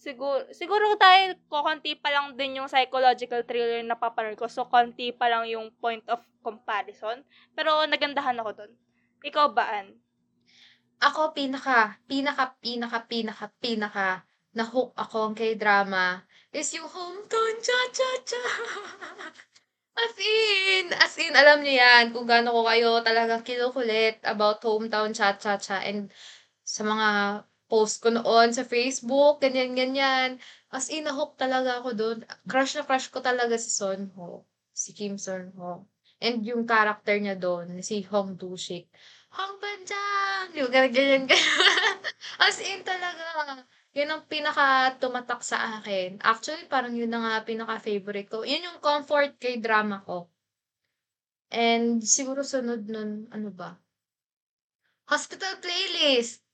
[0.06, 4.46] siguro, siguro tayo, konti pa lang din yung psychological thriller na papanood ko.
[4.46, 7.26] So, konti pa lang yung point of comparison.
[7.58, 8.72] Pero, nagandahan ako dun.
[9.26, 9.98] Ikaw ba, Ann?
[11.02, 14.10] Ako, pinaka, pinaka, pinaka, pinaka, pinaka,
[14.56, 16.24] na-hook ako kay drama
[16.56, 18.40] is yung hometown cha-cha-cha.
[19.96, 25.16] As in, as in, alam niyo yan, kung gaano ko kayo talagang kinukulit about hometown
[25.16, 26.12] cha-cha-cha and
[26.68, 27.08] sa mga
[27.66, 30.38] post ko noon sa Facebook, ganyan-ganyan.
[30.70, 32.18] As in, nahook talaga ako doon.
[32.46, 34.46] Crush na crush ko talaga si Son Ho.
[34.76, 35.86] Si Kim Son Ho.
[36.22, 38.88] And yung character niya doon, si Hong Do-shik.
[39.36, 40.56] Hong Banjang!
[40.56, 41.42] Yung ganyan, ganyan.
[42.46, 43.66] As in talaga.
[43.96, 46.20] Yun ang pinaka tumatak sa akin.
[46.20, 48.44] Actually, parang yun na nga pinaka-favorite ko.
[48.44, 50.28] Yun yung comfort kay drama ko.
[51.50, 53.80] And siguro sunod nun, ano ba?
[55.08, 56.45] Hospital playlist.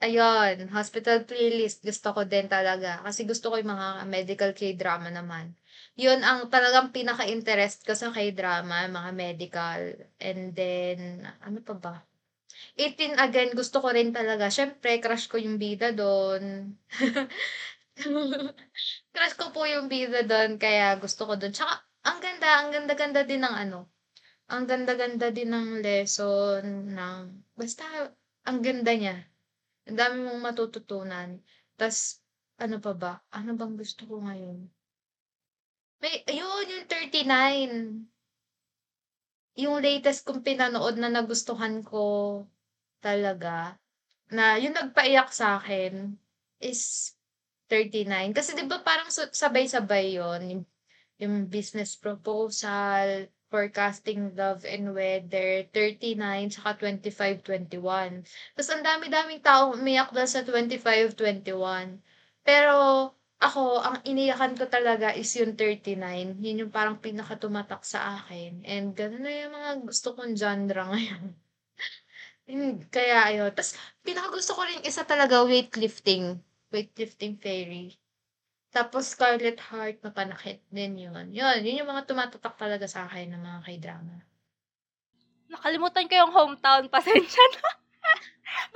[0.00, 3.00] Ayun, hospital playlist, gusto ko din talaga.
[3.04, 5.56] Kasi gusto ko yung mga medical K-drama naman.
[5.96, 9.80] Yun ang talagang pinaka-interest ko sa K-drama, mga medical.
[10.20, 11.94] And then, ano pa ba?
[12.76, 14.48] 18 again, gusto ko rin talaga.
[14.52, 16.76] Siyempre, crush ko yung bida doon.
[19.14, 21.52] crush ko po yung bida doon, kaya gusto ko doon.
[21.52, 23.88] Tsaka, ang ganda, ang ganda-ganda din ng ano.
[24.52, 27.20] Ang ganda-ganda din ng lesson, ng,
[27.56, 27.84] basta,
[28.46, 29.16] ang ganda niya.
[29.86, 31.38] Ang dami mong matututunan.
[31.78, 32.18] Tas,
[32.58, 33.12] ano pa ba?
[33.30, 34.66] Ano bang gusto ko ngayon?
[36.02, 38.04] May, ayun, yung 39.
[39.56, 42.44] Yung latest kong pinanood na nagustuhan ko
[43.00, 43.80] talaga,
[44.28, 46.18] na yung nagpaiyak sa akin
[46.58, 47.14] is
[47.70, 48.34] 39.
[48.34, 50.64] Kasi di ba parang sabay-sabay yon yung,
[51.22, 58.20] yung business proposal, forecasting love and weather, 39, saka 25, 21.
[58.52, 61.96] Tapos ang dami-daming tao umiyak dahil sa 25, 21.
[62.44, 62.76] Pero
[63.40, 66.36] ako, ang iniyakan ko talaga is yung 39.
[66.44, 68.60] Yun yung parang pinakatumatak sa akin.
[68.68, 71.24] And ganun na yung mga gusto kong genre ngayon.
[72.92, 73.50] Kaya ayun.
[73.56, 76.38] Tapos, pinakagusto ko rin isa talaga, weightlifting.
[76.70, 77.96] Weightlifting fairy.
[78.76, 81.32] Tapos, Scarlet Heart, mapanakit din yun.
[81.32, 84.20] Yun, yun yung mga tumatatak talaga sa akin ng mga k-drama.
[85.48, 87.70] Nakalimutan ko yung hometown, pasensya na.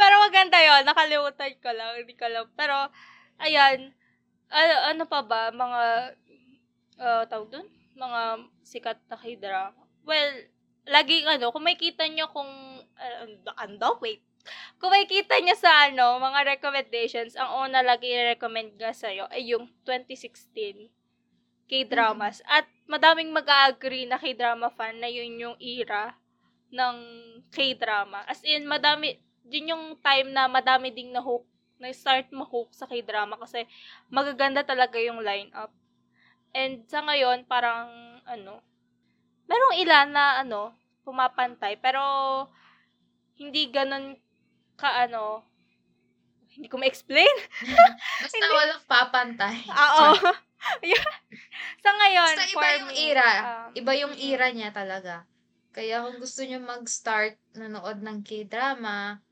[0.00, 2.48] Pero maganda yon nakalimutan ko lang, hindi ko lang.
[2.56, 2.88] Pero,
[3.44, 3.92] ayan,
[4.48, 5.82] ano, ano pa ba, mga,
[6.96, 7.68] uh, tawag dun?
[7.92, 8.20] Mga
[8.64, 9.84] sikat na k-drama.
[10.08, 10.32] Well,
[10.88, 12.48] laging ano, kung makita nyo kung,
[12.80, 14.24] uh, ando, wait.
[14.80, 19.68] Kung makita nyo sa ano, mga recommendations, ang una lagi i-recommend nga sa'yo ay yung
[19.84, 20.88] 2016
[21.70, 22.42] K-dramas.
[22.48, 26.16] At madaming mag-agree na K-drama fan na yun yung era
[26.72, 26.96] ng
[27.52, 28.24] K-drama.
[28.26, 31.46] As in, madami, din yung time na madami ding na-hook,
[31.78, 33.68] na-start ma-hook sa K-drama kasi
[34.10, 35.70] magaganda talaga yung line-up.
[36.50, 38.64] And sa ngayon, parang, ano,
[39.46, 40.74] merong ilan na, ano,
[41.06, 42.00] pumapantay, pero
[43.38, 44.18] hindi ganun
[44.80, 45.44] ka, ano,
[46.50, 47.36] hindi ko ma-explain.
[48.24, 49.58] Basta walang papantay.
[49.68, 50.06] Oo.
[50.84, 51.00] Yeah.
[51.80, 53.24] sa ngayon, Basta iba yung me, era.
[53.24, 55.24] ah, Iba yung era niya talaga.
[55.72, 59.24] Kaya kung gusto niyo mag-start nanood ng K-drama,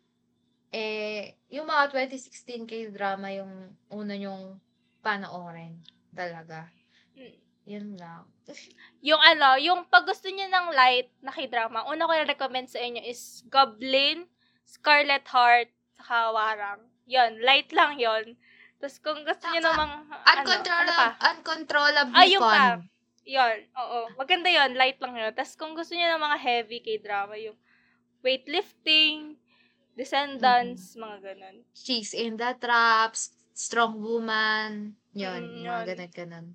[0.72, 4.56] eh, yung mga 2016 K-drama yung una yung
[5.04, 5.76] panoorin.
[6.16, 6.72] Talaga.
[7.12, 7.36] mm,
[7.68, 8.24] Yun lang.
[9.08, 13.04] yung ano, yung pag gusto niyo ng light na k-drama, una ko na-recommend sa inyo
[13.04, 14.24] is Goblin,
[14.68, 16.80] Scarlet Heart, saka Warang.
[17.08, 18.36] Yon, light lang yon.
[18.76, 20.44] Tapos kung gusto niyo namang, ano, ano
[21.32, 22.14] Uncontrollable, pa?
[22.14, 22.52] Ah, yung fun.
[22.52, 22.66] pa.
[23.24, 23.98] Yon, oo.
[24.14, 25.32] Maganda yon, light lang yun.
[25.32, 27.56] Tapos kung gusto niyo ng mga heavy k-drama, yung
[28.22, 29.40] weightlifting,
[29.98, 31.02] Descendants, Mm-hmm.
[31.02, 31.56] mga ganun.
[31.74, 34.94] She's in the traps, strong woman.
[35.10, 35.84] Yun, Mm, mga yun.
[35.90, 36.46] ganun, ganun.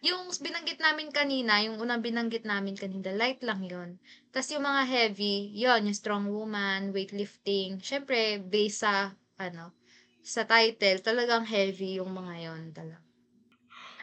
[0.00, 4.00] Yung binanggit namin kanina, yung unang binanggit namin kanina, light lang yun.
[4.32, 7.76] Tapos yung mga heavy, yun, yung strong woman, weightlifting.
[7.84, 9.76] Syempre, based sa, ano,
[10.24, 13.04] sa title, talagang heavy yung mga yon talaga.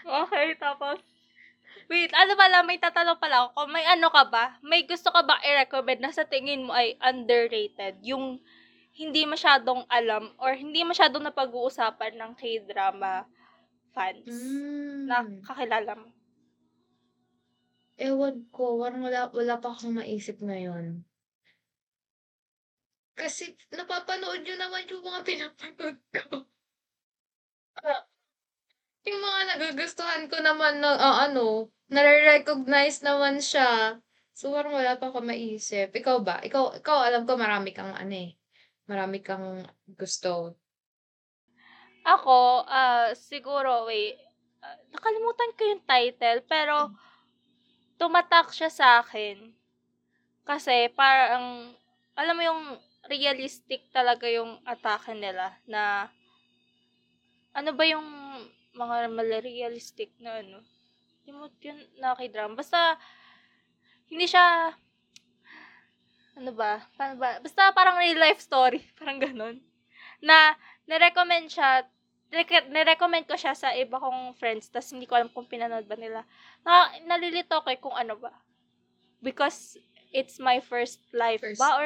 [0.06, 1.02] Okay, tapos,
[1.90, 5.42] wait, ano pala, may tatanong pala ako, may ano ka ba, may gusto ka ba
[5.42, 8.38] i-recommend na sa tingin mo ay underrated, yung
[8.94, 13.30] hindi masyadong alam or hindi masyadong napag-uusapan ng K-drama
[13.98, 15.10] fans Mm.
[15.10, 16.10] na kakilala mo?
[17.98, 21.02] Ewan ko, parang wala, wala pa akong maisip ngayon.
[23.18, 26.46] Kasi napapanood nyo naman yung mga pinapanood ko.
[27.82, 28.06] Ah,
[29.02, 33.98] yung mga nagugustuhan ko naman na, ah, ano, nare-recognize naman siya.
[34.38, 35.90] So, parang wala pa ako maisip.
[35.98, 36.38] Ikaw ba?
[36.46, 38.38] Ikaw, ikaw alam ko marami kang ano eh.
[38.86, 40.54] Marami kang gusto.
[42.08, 44.16] Ako, ah, siguro, wait,
[44.64, 46.96] ah, nakalimutan ko yung title, pero
[48.00, 49.52] tumatak siya sa akin.
[50.48, 51.76] Kasi parang,
[52.16, 52.64] alam mo yung
[53.12, 56.08] realistic talaga yung atake nila na,
[57.52, 58.08] ano ba yung
[58.72, 60.64] mga mali realistic na ano?
[61.28, 62.56] Limot yun na kay drama.
[62.56, 62.96] Basta,
[64.08, 64.72] hindi siya,
[66.38, 66.86] ano ba?
[66.96, 67.42] Paano ba?
[67.42, 68.80] Basta parang real life story.
[69.00, 69.58] Parang ganun.
[70.22, 70.54] Na,
[70.86, 71.84] nirecommend siya,
[72.32, 75.96] rec- nirecommend ko siya sa iba kong friends, tas hindi ko alam kung pinanood ba
[75.96, 76.28] nila.
[76.64, 78.34] Na, nalilito ko eh kung ano ba.
[79.24, 79.80] Because
[80.12, 81.60] it's my first life First.
[81.60, 81.70] ba?
[81.80, 81.86] Or,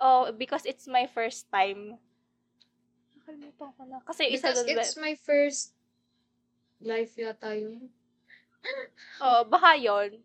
[0.00, 2.00] oh, because it's my first time.
[3.16, 4.00] Nakalimutan ko na.
[4.02, 4.82] Kasi isa Because doon ba?
[4.82, 5.76] it's my first
[6.80, 7.92] life yata yun.
[9.24, 10.18] Oo, baka yon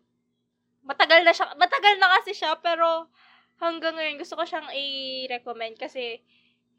[0.84, 3.08] Matagal na siya, matagal na kasi siya, pero
[3.56, 6.20] hanggang ngayon gusto ko siyang i-recommend kasi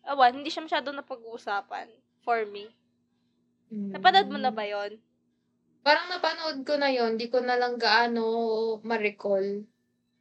[0.06, 1.90] awan, hindi siya masyado napag-uusapan
[2.26, 2.74] for me.
[3.70, 3.94] Mm.
[3.94, 4.98] Napanood mo na ba yon?
[5.86, 8.26] Parang napanood ko na yon, di ko na lang gaano
[8.82, 9.62] ma-recall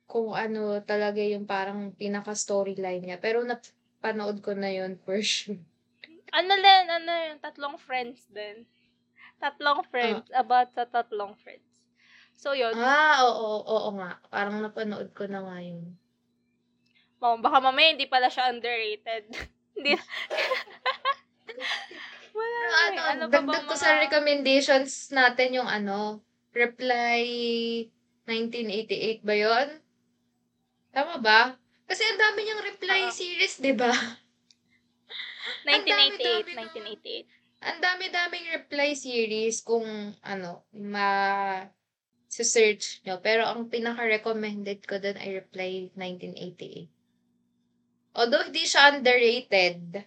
[0.05, 3.19] kung ano talaga yung parang pinaka-storyline niya.
[3.19, 5.57] Pero napanood ko na yon for sure.
[6.37, 8.69] Ano din, ano yung tatlong friends din.
[9.41, 11.81] Tatlong friends, about sa tatlong friends.
[12.37, 12.77] So, yun.
[12.77, 14.21] Ah, oo, oo nga.
[14.29, 15.97] Parang napanood ko na nga yun.
[17.25, 19.33] Oh, baka mamaya hindi pala siya underrated.
[19.75, 19.99] Hindi.
[22.35, 22.83] Wala Pero eh.
[22.83, 23.83] ano, Ano pa ba dagdag ko mga...
[23.83, 27.23] sa recommendations natin yung ano, Reply
[28.27, 29.69] 1988 ba yon?
[30.91, 31.55] Tama ba?
[31.85, 33.15] Kasi ang dami niyang Reply Oo.
[33.15, 33.91] series, di ba?
[35.69, 37.29] 1988, Ang dami-dami 1988.
[37.65, 39.87] Ang dami-daming Reply series kung
[40.21, 41.09] ano, ma
[42.29, 43.23] search nyo.
[43.23, 46.91] Pero ang pinaka-recommended ko dun ay Reply 1988.
[48.19, 50.03] Although hindi siya underrated,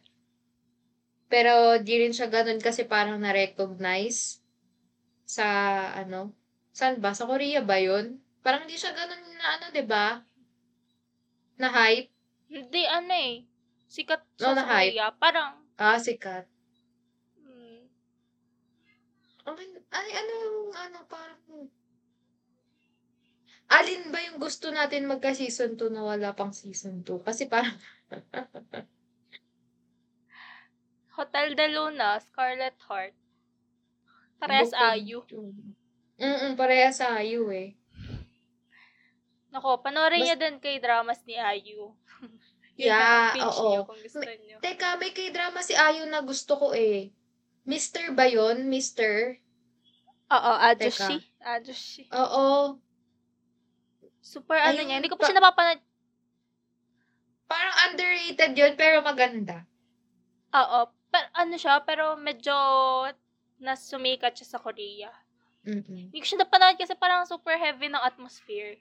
[1.32, 4.40] pero di rin siya ganun kasi parang na-recognize
[5.28, 5.48] sa
[5.94, 6.32] ano,
[6.72, 7.12] saan ba?
[7.16, 8.20] Sa Korea ba yun?
[8.46, 10.24] Parang hindi siya ganun na ano, 'di ba?
[11.60, 12.10] Na hype.
[12.48, 13.34] Hindi, ano eh.
[13.88, 14.94] Sikat No, siya sa na-hype.
[14.96, 15.08] Korea.
[15.20, 16.46] Parang, Ah, sikat.
[17.38, 17.82] hmm,
[19.48, 20.36] Ay, ay ano,
[20.76, 21.40] ano, parang...
[23.68, 27.20] Alin ba yung gusto natin magka-season 2 na wala pang season 2?
[27.28, 27.76] Kasi parang...
[31.18, 33.14] Hotel de Luna, Scarlet Heart.
[34.38, 35.26] Parehas Ayu.
[36.16, 37.74] Mm-mm, parehas Ayu eh.
[39.50, 41.94] Nako, panoorin Bas- niya din kay dramas ni Ayu.
[42.78, 43.74] Yeah, oo.
[43.74, 44.62] niyo kung gusto niyo.
[44.62, 47.10] Teka, may k-drama si Ayu na gusto ko eh.
[47.66, 48.70] Mister ba yun?
[48.70, 49.42] Mister?
[50.30, 51.18] Oo, Ajushi.
[51.42, 52.06] Ajushi.
[52.14, 52.78] Oo.
[54.22, 54.98] Super ano Ayun niya.
[55.02, 55.82] Hindi ko pa pa- siya napapanood.
[57.50, 59.66] Parang underrated yun, pero maganda.
[60.54, 60.94] Oo.
[61.18, 62.54] Pero ano siya, pero medyo
[63.58, 65.10] nasumikat siya sa Korea.
[65.66, 66.14] Mm-mm.
[66.14, 68.78] Hindi ko siya napanood kasi parang super heavy ng atmosphere.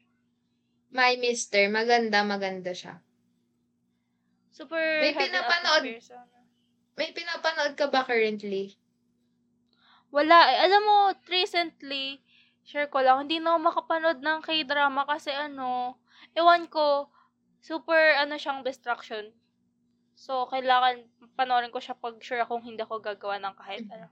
[0.93, 3.01] My Mister, maganda, maganda siya.
[4.53, 5.83] Super May heavy pinapanood.
[5.89, 6.21] atmosphere.
[6.21, 6.39] Ano.
[7.01, 8.77] May pinapanood ka ba currently?
[10.13, 10.37] Wala.
[10.53, 10.97] Eh, alam mo,
[11.33, 12.21] recently,
[12.69, 15.97] share ko lang, hindi na ako makapanood ng k-drama kasi ano,
[16.37, 17.09] ewan ko,
[17.65, 19.33] super ano siyang distraction.
[20.17, 21.05] So, kailangan
[21.37, 23.93] panoorin ko siya pag sure akong hindi ako gagawa ng kahit Mhm.
[24.01, 24.09] ano.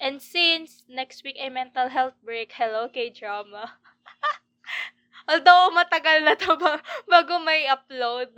[0.00, 3.66] And since next week ay mental health break, hello k-drama.
[5.30, 6.78] Although matagal na to ba,
[7.10, 8.30] bago may upload.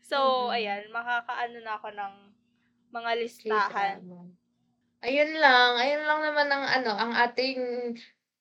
[0.00, 0.56] So, Mhm.
[0.56, 2.14] ayan, makakaano na ako ng
[2.90, 4.00] mga listahan.
[5.04, 7.60] Ayun lang, ayun lang naman ang ano, ang ating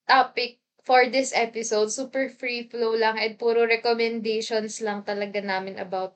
[0.07, 1.91] topic for this episode.
[1.91, 6.15] Super free flow lang and puro recommendations lang talaga namin about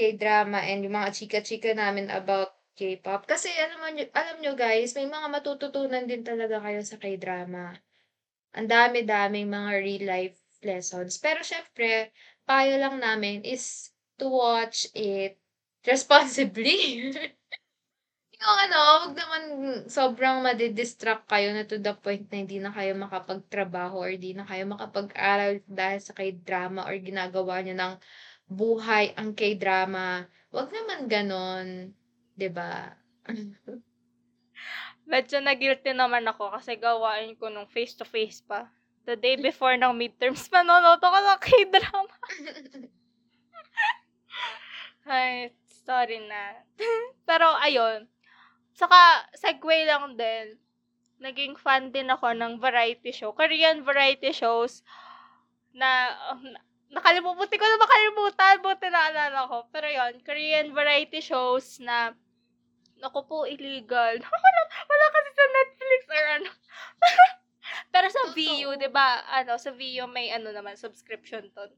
[0.00, 3.28] K-drama and yung mga chika-chika namin about K-pop.
[3.28, 7.76] Kasi alam mo, alam nyo guys, may mga matututunan din talaga kayo sa K-drama.
[8.56, 11.20] Ang dami-daming mga real life lessons.
[11.20, 12.16] Pero syempre,
[12.48, 15.36] payo lang namin is to watch it
[15.84, 17.12] responsibly.
[18.40, 19.42] yung ano, huwag naman
[19.84, 24.48] sobrang madidistract kayo na to the point na hindi na kayo makapagtrabaho or hindi na
[24.48, 27.94] kayo makapag-aral dahil sa k-drama or ginagawa nyo ng
[28.50, 30.26] buhay ang k-drama.
[30.50, 31.94] Huwag naman ganon.
[32.34, 32.98] 'di ba?
[35.10, 38.70] Medyo na-guilty naman ako kasi gawain ko nung face-to-face pa.
[39.04, 42.16] The day before ng midterms, manonood ako ng k-drama.
[45.10, 45.50] Ay,
[45.82, 46.62] sorry na.
[47.26, 48.06] Pero, ayun.
[48.78, 50.54] Saka, segue lang din.
[51.18, 53.34] Naging fan din ako ng variety show.
[53.34, 54.86] Korean variety shows
[55.74, 59.58] na, na- nakalimutan, buti ko na makalimutan, buti naalala ko.
[59.70, 62.14] Pero yon Korean variety shows na,
[62.98, 64.18] naku po, illegal.
[64.44, 66.50] wala, wala kasi sa Netflix or ano.
[67.94, 68.34] Pero sa Totoo.
[68.34, 69.22] VU, 'di ba?
[69.30, 71.70] Ano, sa VU may ano naman subscription ton.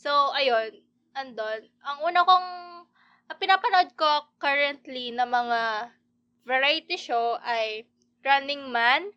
[0.00, 0.80] So, ayun,
[1.12, 1.68] andon.
[1.84, 2.48] Ang una kong
[3.30, 5.92] ang pinapanood ko currently na mga
[6.48, 7.86] variety show ay
[8.24, 9.12] Running Man,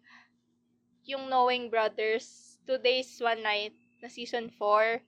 [1.04, 5.02] yung Knowing Brothers, Two Days, One Night na season 4.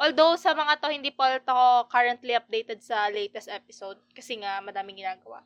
[0.00, 5.04] Although sa mga to, hindi pa ako currently updated sa latest episode kasi nga madaming
[5.04, 5.44] ginagawa.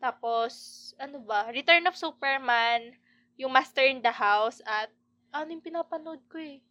[0.00, 0.52] Tapos,
[0.96, 1.52] ano ba?
[1.52, 2.96] Return of Superman,
[3.36, 4.88] yung Master in the House, at
[5.36, 6.64] ano yung pinapanood ko eh.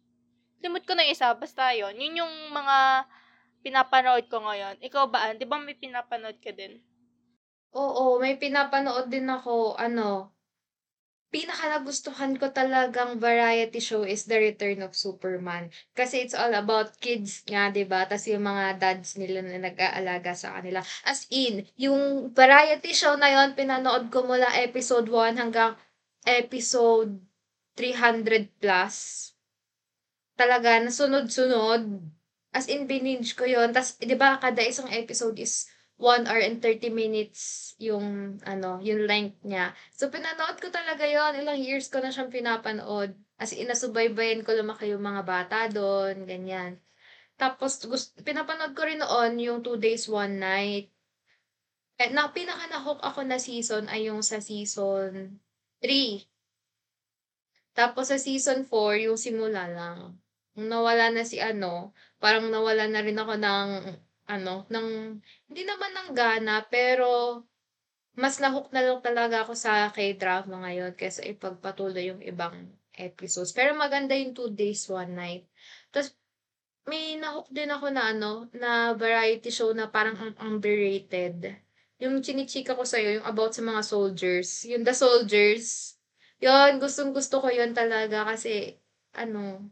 [0.58, 3.06] Limot ko na isa, basta yon Yun yung mga
[3.62, 4.82] pinapanood ko ngayon.
[4.82, 5.30] Ikaw ba?
[5.30, 6.82] Di ba may pinapanood ka din?
[7.70, 10.34] Oo, may pinapanood din ako, ano,
[11.30, 15.70] pinaka nagustuhan ko talagang variety show is The Return of Superman.
[15.94, 18.04] Kasi it's all about kids nga, ba?
[18.10, 20.82] Tas yung mga dads nila na nag-aalaga sa kanila.
[21.06, 25.78] As in, yung variety show na yon pinanood ko mula episode 1 hanggang
[26.26, 27.22] episode
[27.78, 29.30] 300 plus.
[30.34, 32.10] Talaga, nasunod-sunod.
[32.50, 35.70] As in, binge ko yon Tas, di ba, kada isang episode is
[36.00, 39.76] 1 hour and 30 minutes yung, ano, yung length niya.
[39.92, 43.12] So, pinanood ko talaga yon Ilang years ko na siyang pinapanood.
[43.36, 46.80] As in, nasubaybayan ko lumaki yung mga bata doon, ganyan.
[47.36, 50.88] Tapos, gusto, pinapanood ko rin noon yung 2 days, 1 night.
[52.00, 55.36] Eh, na, pinaka na-hook ako na season ay yung sa season
[55.84, 56.24] 3.
[57.76, 60.16] Tapos sa season 4, yung simula lang.
[60.56, 63.68] Nung nawala na si ano, parang nawala na rin ako ng
[64.30, 65.18] ano, ng,
[65.50, 67.42] hindi naman ng gana, pero
[68.14, 73.50] mas nahook na lang talaga ako sa K-drama ngayon kaysa ipagpatuloy yung ibang episodes.
[73.50, 75.44] Pero maganda yung two days, one night.
[75.90, 76.14] Tapos,
[76.84, 81.54] may nahook din ako na ano, na variety show na parang un- underrated.
[82.00, 84.64] Yung chinichika ko sa'yo, yung about sa mga soldiers.
[84.66, 85.96] Yung The Soldiers.
[86.40, 88.80] Yun, gustong gusto ko yun talaga kasi,
[89.12, 89.68] ano,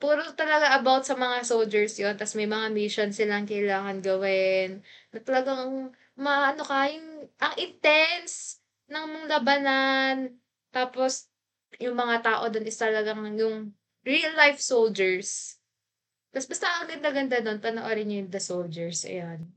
[0.00, 4.80] puro talaga about sa mga soldiers yon Tapos may mga mission silang kailangan gawin.
[5.12, 10.40] Na talagang, maano ka, yung, ang intense ng labanan.
[10.72, 11.28] Tapos,
[11.78, 13.70] yung mga tao doon is talagang yung
[14.02, 15.60] real life soldiers.
[16.30, 19.02] Tapos basta ang ganda-ganda doon, panoorin niyo yung The Soldiers.
[19.04, 19.50] Ayan.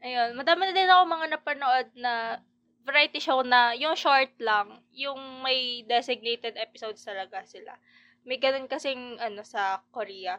[0.00, 2.12] Ayun, madami na din ako mga napanood na
[2.88, 7.76] variety show na yung short lang, yung may designated episodes talaga sila.
[8.28, 10.36] May ganun kasing ano sa Korea.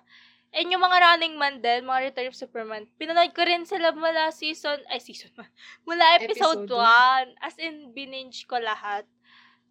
[0.50, 4.34] And yung mga Running Man din, mga Return of Superman, pinanood ko rin sila mula
[4.34, 5.46] season, ay season 1,
[5.90, 7.46] mula episode Episode 1.
[7.46, 9.06] As in, bininge ko lahat.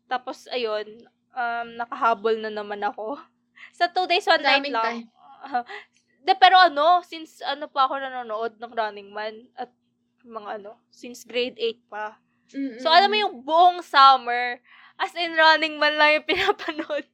[0.07, 0.87] Tapos, ayun,
[1.35, 3.19] um, nakahabol na naman ako.
[3.79, 4.87] Sa 2 days, 1 night Daming lang.
[4.87, 5.07] time.
[5.43, 5.67] Uh,
[6.27, 9.75] de, pero ano, since ano pa ako nanonood ng Running Man at
[10.23, 12.23] mga ano, since grade 8 pa.
[12.55, 12.79] Mm-mm.
[12.79, 14.63] So, alam mo yung buong summer,
[14.95, 17.07] as in Running Man lang yung pinapanood.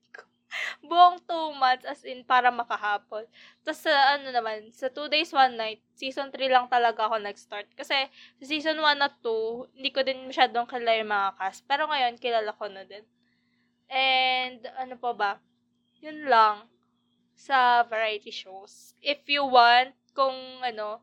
[0.89, 3.27] buong 2 months, as in para makahapon.
[3.63, 7.69] Tapos sa ano naman, sa 2 days, 1 night, season 3 lang talaga ako nag-start.
[7.75, 11.61] Kasi sa season 1 at 2, hindi ko din masyadong kilala yung mga cast.
[11.67, 13.05] Pero ngayon, kilala ko na din.
[13.91, 15.33] And, ano pa ba?
[16.01, 16.69] Yun lang
[17.35, 18.95] sa variety shows.
[19.03, 21.03] If you want, kung ano,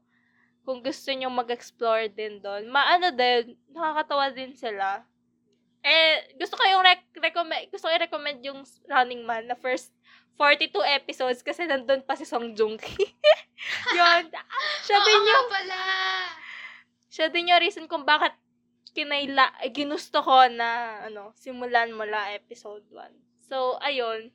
[0.64, 5.04] kung gusto nyo mag-explore din doon, maano din, nakakatawa din sila.
[5.82, 9.90] Eh, gusto ko yung rec- recommend, gusto ko i-recommend yung Running Man na first
[10.38, 13.06] 42 episodes kasi nandun pa si Song Joong Ki.
[13.98, 14.30] Yun.
[14.86, 15.80] Siya Oo din nga yung, pala!
[17.10, 18.34] siya din yung reason kung bakit
[18.94, 23.10] kinaila, eh, ginusto ko na, ano, simulan mula episode 1.
[23.50, 24.30] So, ayun.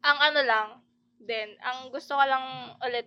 [0.00, 0.68] Ang ano lang,
[1.20, 3.06] din, ang gusto ko lang ulit,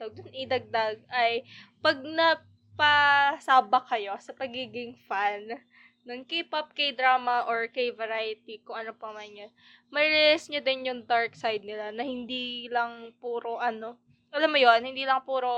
[0.00, 1.44] tawag dun, idagdag, ay,
[1.84, 5.60] pag napasabak kayo sa pagiging fan
[6.04, 9.50] ng K-pop, K-drama, or K-variety, kung ano pa man yun,
[9.88, 13.96] ma-realize nyo din yung dark side nila na hindi lang puro ano,
[14.34, 15.48] alam mo yon hindi lang puro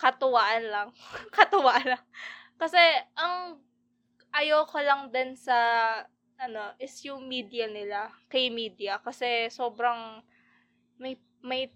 [0.00, 0.88] katuwaan lang.
[1.36, 2.04] katuwaan lang.
[2.56, 2.80] Kasi,
[3.20, 3.60] ang
[4.32, 5.56] ayoko lang din sa,
[6.40, 8.96] ano, is yung media nila, K-media.
[9.04, 10.24] Kasi, sobrang,
[10.96, 11.68] may, may,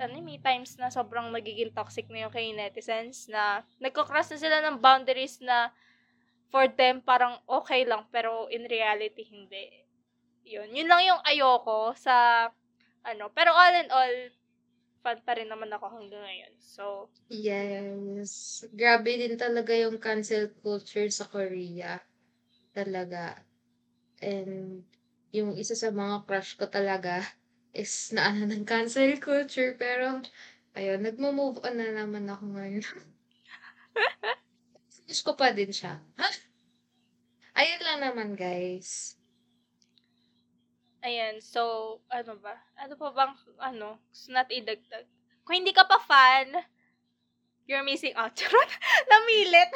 [0.00, 4.56] ano, may times na sobrang magiging toxic na yung kay netizens na nagko-cross na sila
[4.64, 5.68] ng boundaries na
[6.56, 9.68] for them parang okay lang pero in reality hindi.
[10.48, 10.72] Yun.
[10.72, 12.48] Yun lang yung ayoko sa
[13.04, 13.28] ano.
[13.36, 14.16] Pero all in all,
[15.04, 16.54] fan pa rin naman ako hanggang ngayon.
[16.56, 18.64] So, Yes.
[18.72, 22.00] Grabe din talaga yung cancel culture sa Korea.
[22.72, 23.44] Talaga.
[24.24, 24.80] And
[25.36, 27.20] yung isa sa mga crush ko talaga
[27.76, 29.76] is na ano ng cancel culture.
[29.76, 30.24] Pero,
[30.72, 32.80] ayun, nagmo-move on na naman ako ngayon.
[35.06, 36.02] Gusto ko pa din siya.
[37.56, 39.14] Ayun lang naman, guys.
[41.06, 41.38] ayan.
[41.38, 42.58] So, ano ba?
[42.74, 43.32] Ano pa bang,
[43.62, 45.06] ano, gusto idagdag?
[45.46, 46.58] Kung hindi ka pa fan,
[47.70, 48.34] you're missing out.
[48.38, 48.70] Charot!
[49.06, 49.70] Namilit!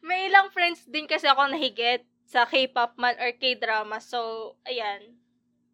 [0.00, 4.00] May ilang friends din kasi ako nahigit sa K-pop man or K-drama.
[4.00, 5.20] So, ayan.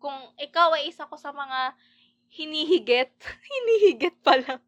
[0.02, 1.78] Kung ikaw ay isa ko sa mga
[2.30, 3.10] hinihigit,
[3.50, 4.60] hinihigit pa lang.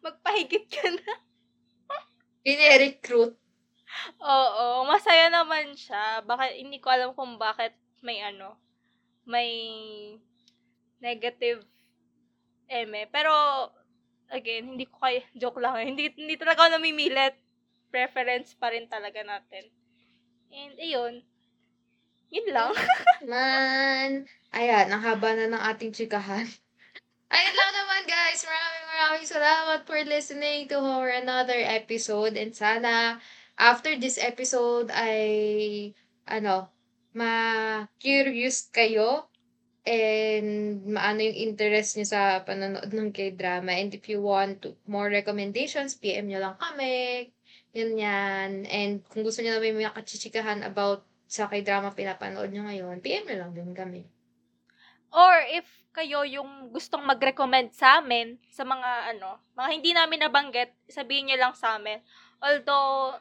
[0.00, 1.29] Magpahigit ka na.
[2.40, 3.36] Pine-recruit.
[4.22, 6.24] Oo, masaya naman siya.
[6.24, 8.56] Baka, hindi ko alam kung bakit may ano,
[9.28, 9.50] may
[11.02, 11.64] negative
[12.70, 13.10] eme.
[13.10, 13.32] Pero,
[14.30, 15.86] again, hindi ko kaya, joke lang eh.
[15.90, 17.36] Hindi, hindi talaga ako namimilit.
[17.90, 19.66] Preference pa rin talaga natin.
[20.54, 21.14] And ayun.
[22.30, 22.72] Yun lang.
[23.26, 24.30] Man.
[24.54, 26.46] Ayan, ang haba na ng ating chikahan.
[27.30, 28.42] Ayun lang naman guys.
[28.42, 32.34] Maraming maraming salamat for listening to our another episode.
[32.34, 33.22] And sana,
[33.54, 35.94] after this episode ay,
[36.26, 36.74] ano,
[37.14, 39.30] ma-curious kayo
[39.86, 43.78] and maano yung interest nyo sa panonood ng K-drama.
[43.78, 47.30] And if you want to, more recommendations, PM nyo lang kami.
[47.70, 48.50] Yun yan.
[48.66, 53.22] And kung gusto nyo na may mga kachichikahan about sa K-drama pinapanood nyo ngayon, PM
[53.26, 54.02] nyo lang din kami.
[55.10, 60.70] Or if kayo yung gustong mag-recommend sa amin sa mga ano, mga hindi namin nabanggit,
[60.86, 61.98] sabihin niyo lang sa amin.
[62.38, 63.18] Although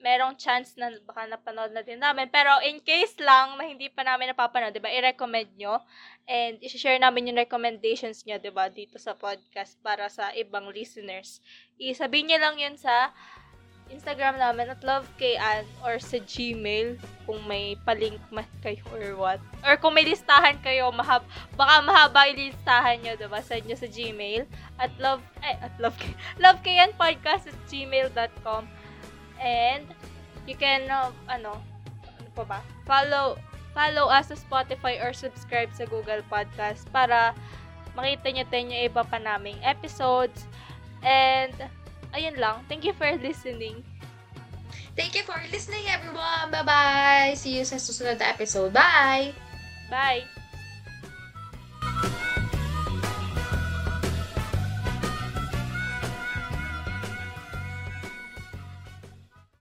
[0.00, 2.26] merong chance na baka napanood na din namin.
[2.32, 4.90] Pero in case lang na hindi pa namin napapanood, 'di ba?
[4.90, 5.78] I-recommend nyo
[6.24, 11.44] and i-share namin yung recommendations niyo, 'di ba, dito sa podcast para sa ibang listeners.
[11.76, 13.12] I-sabihin niyo lang 'yun sa
[13.90, 16.94] Instagram namin at lovekan or sa Gmail
[17.26, 19.42] kung may palink man kayo or what.
[19.66, 21.26] Or kung may listahan kayo, mahab
[21.58, 23.42] baka mahaba yung listahan nyo, diba?
[23.42, 24.46] Send nyo sa Gmail
[24.78, 25.98] at love, ay, at love,
[26.42, 28.70] lovekan podcast at gmail.com
[29.42, 29.84] and
[30.46, 31.58] you can, uh, ano,
[32.06, 32.58] ano pa ba?
[32.86, 33.34] Follow,
[33.74, 37.34] follow us sa Spotify or subscribe sa Google Podcast para
[37.98, 40.46] makita nyo tayo yung iba pa naming episodes.
[41.02, 41.54] And,
[42.16, 42.62] ayun lang.
[42.66, 43.82] Thank you for listening.
[44.98, 46.50] Thank you for listening everyone.
[46.50, 47.38] Bye-bye.
[47.38, 48.74] See you sa susunod na episode.
[48.74, 49.32] Bye!
[49.88, 50.39] Bye!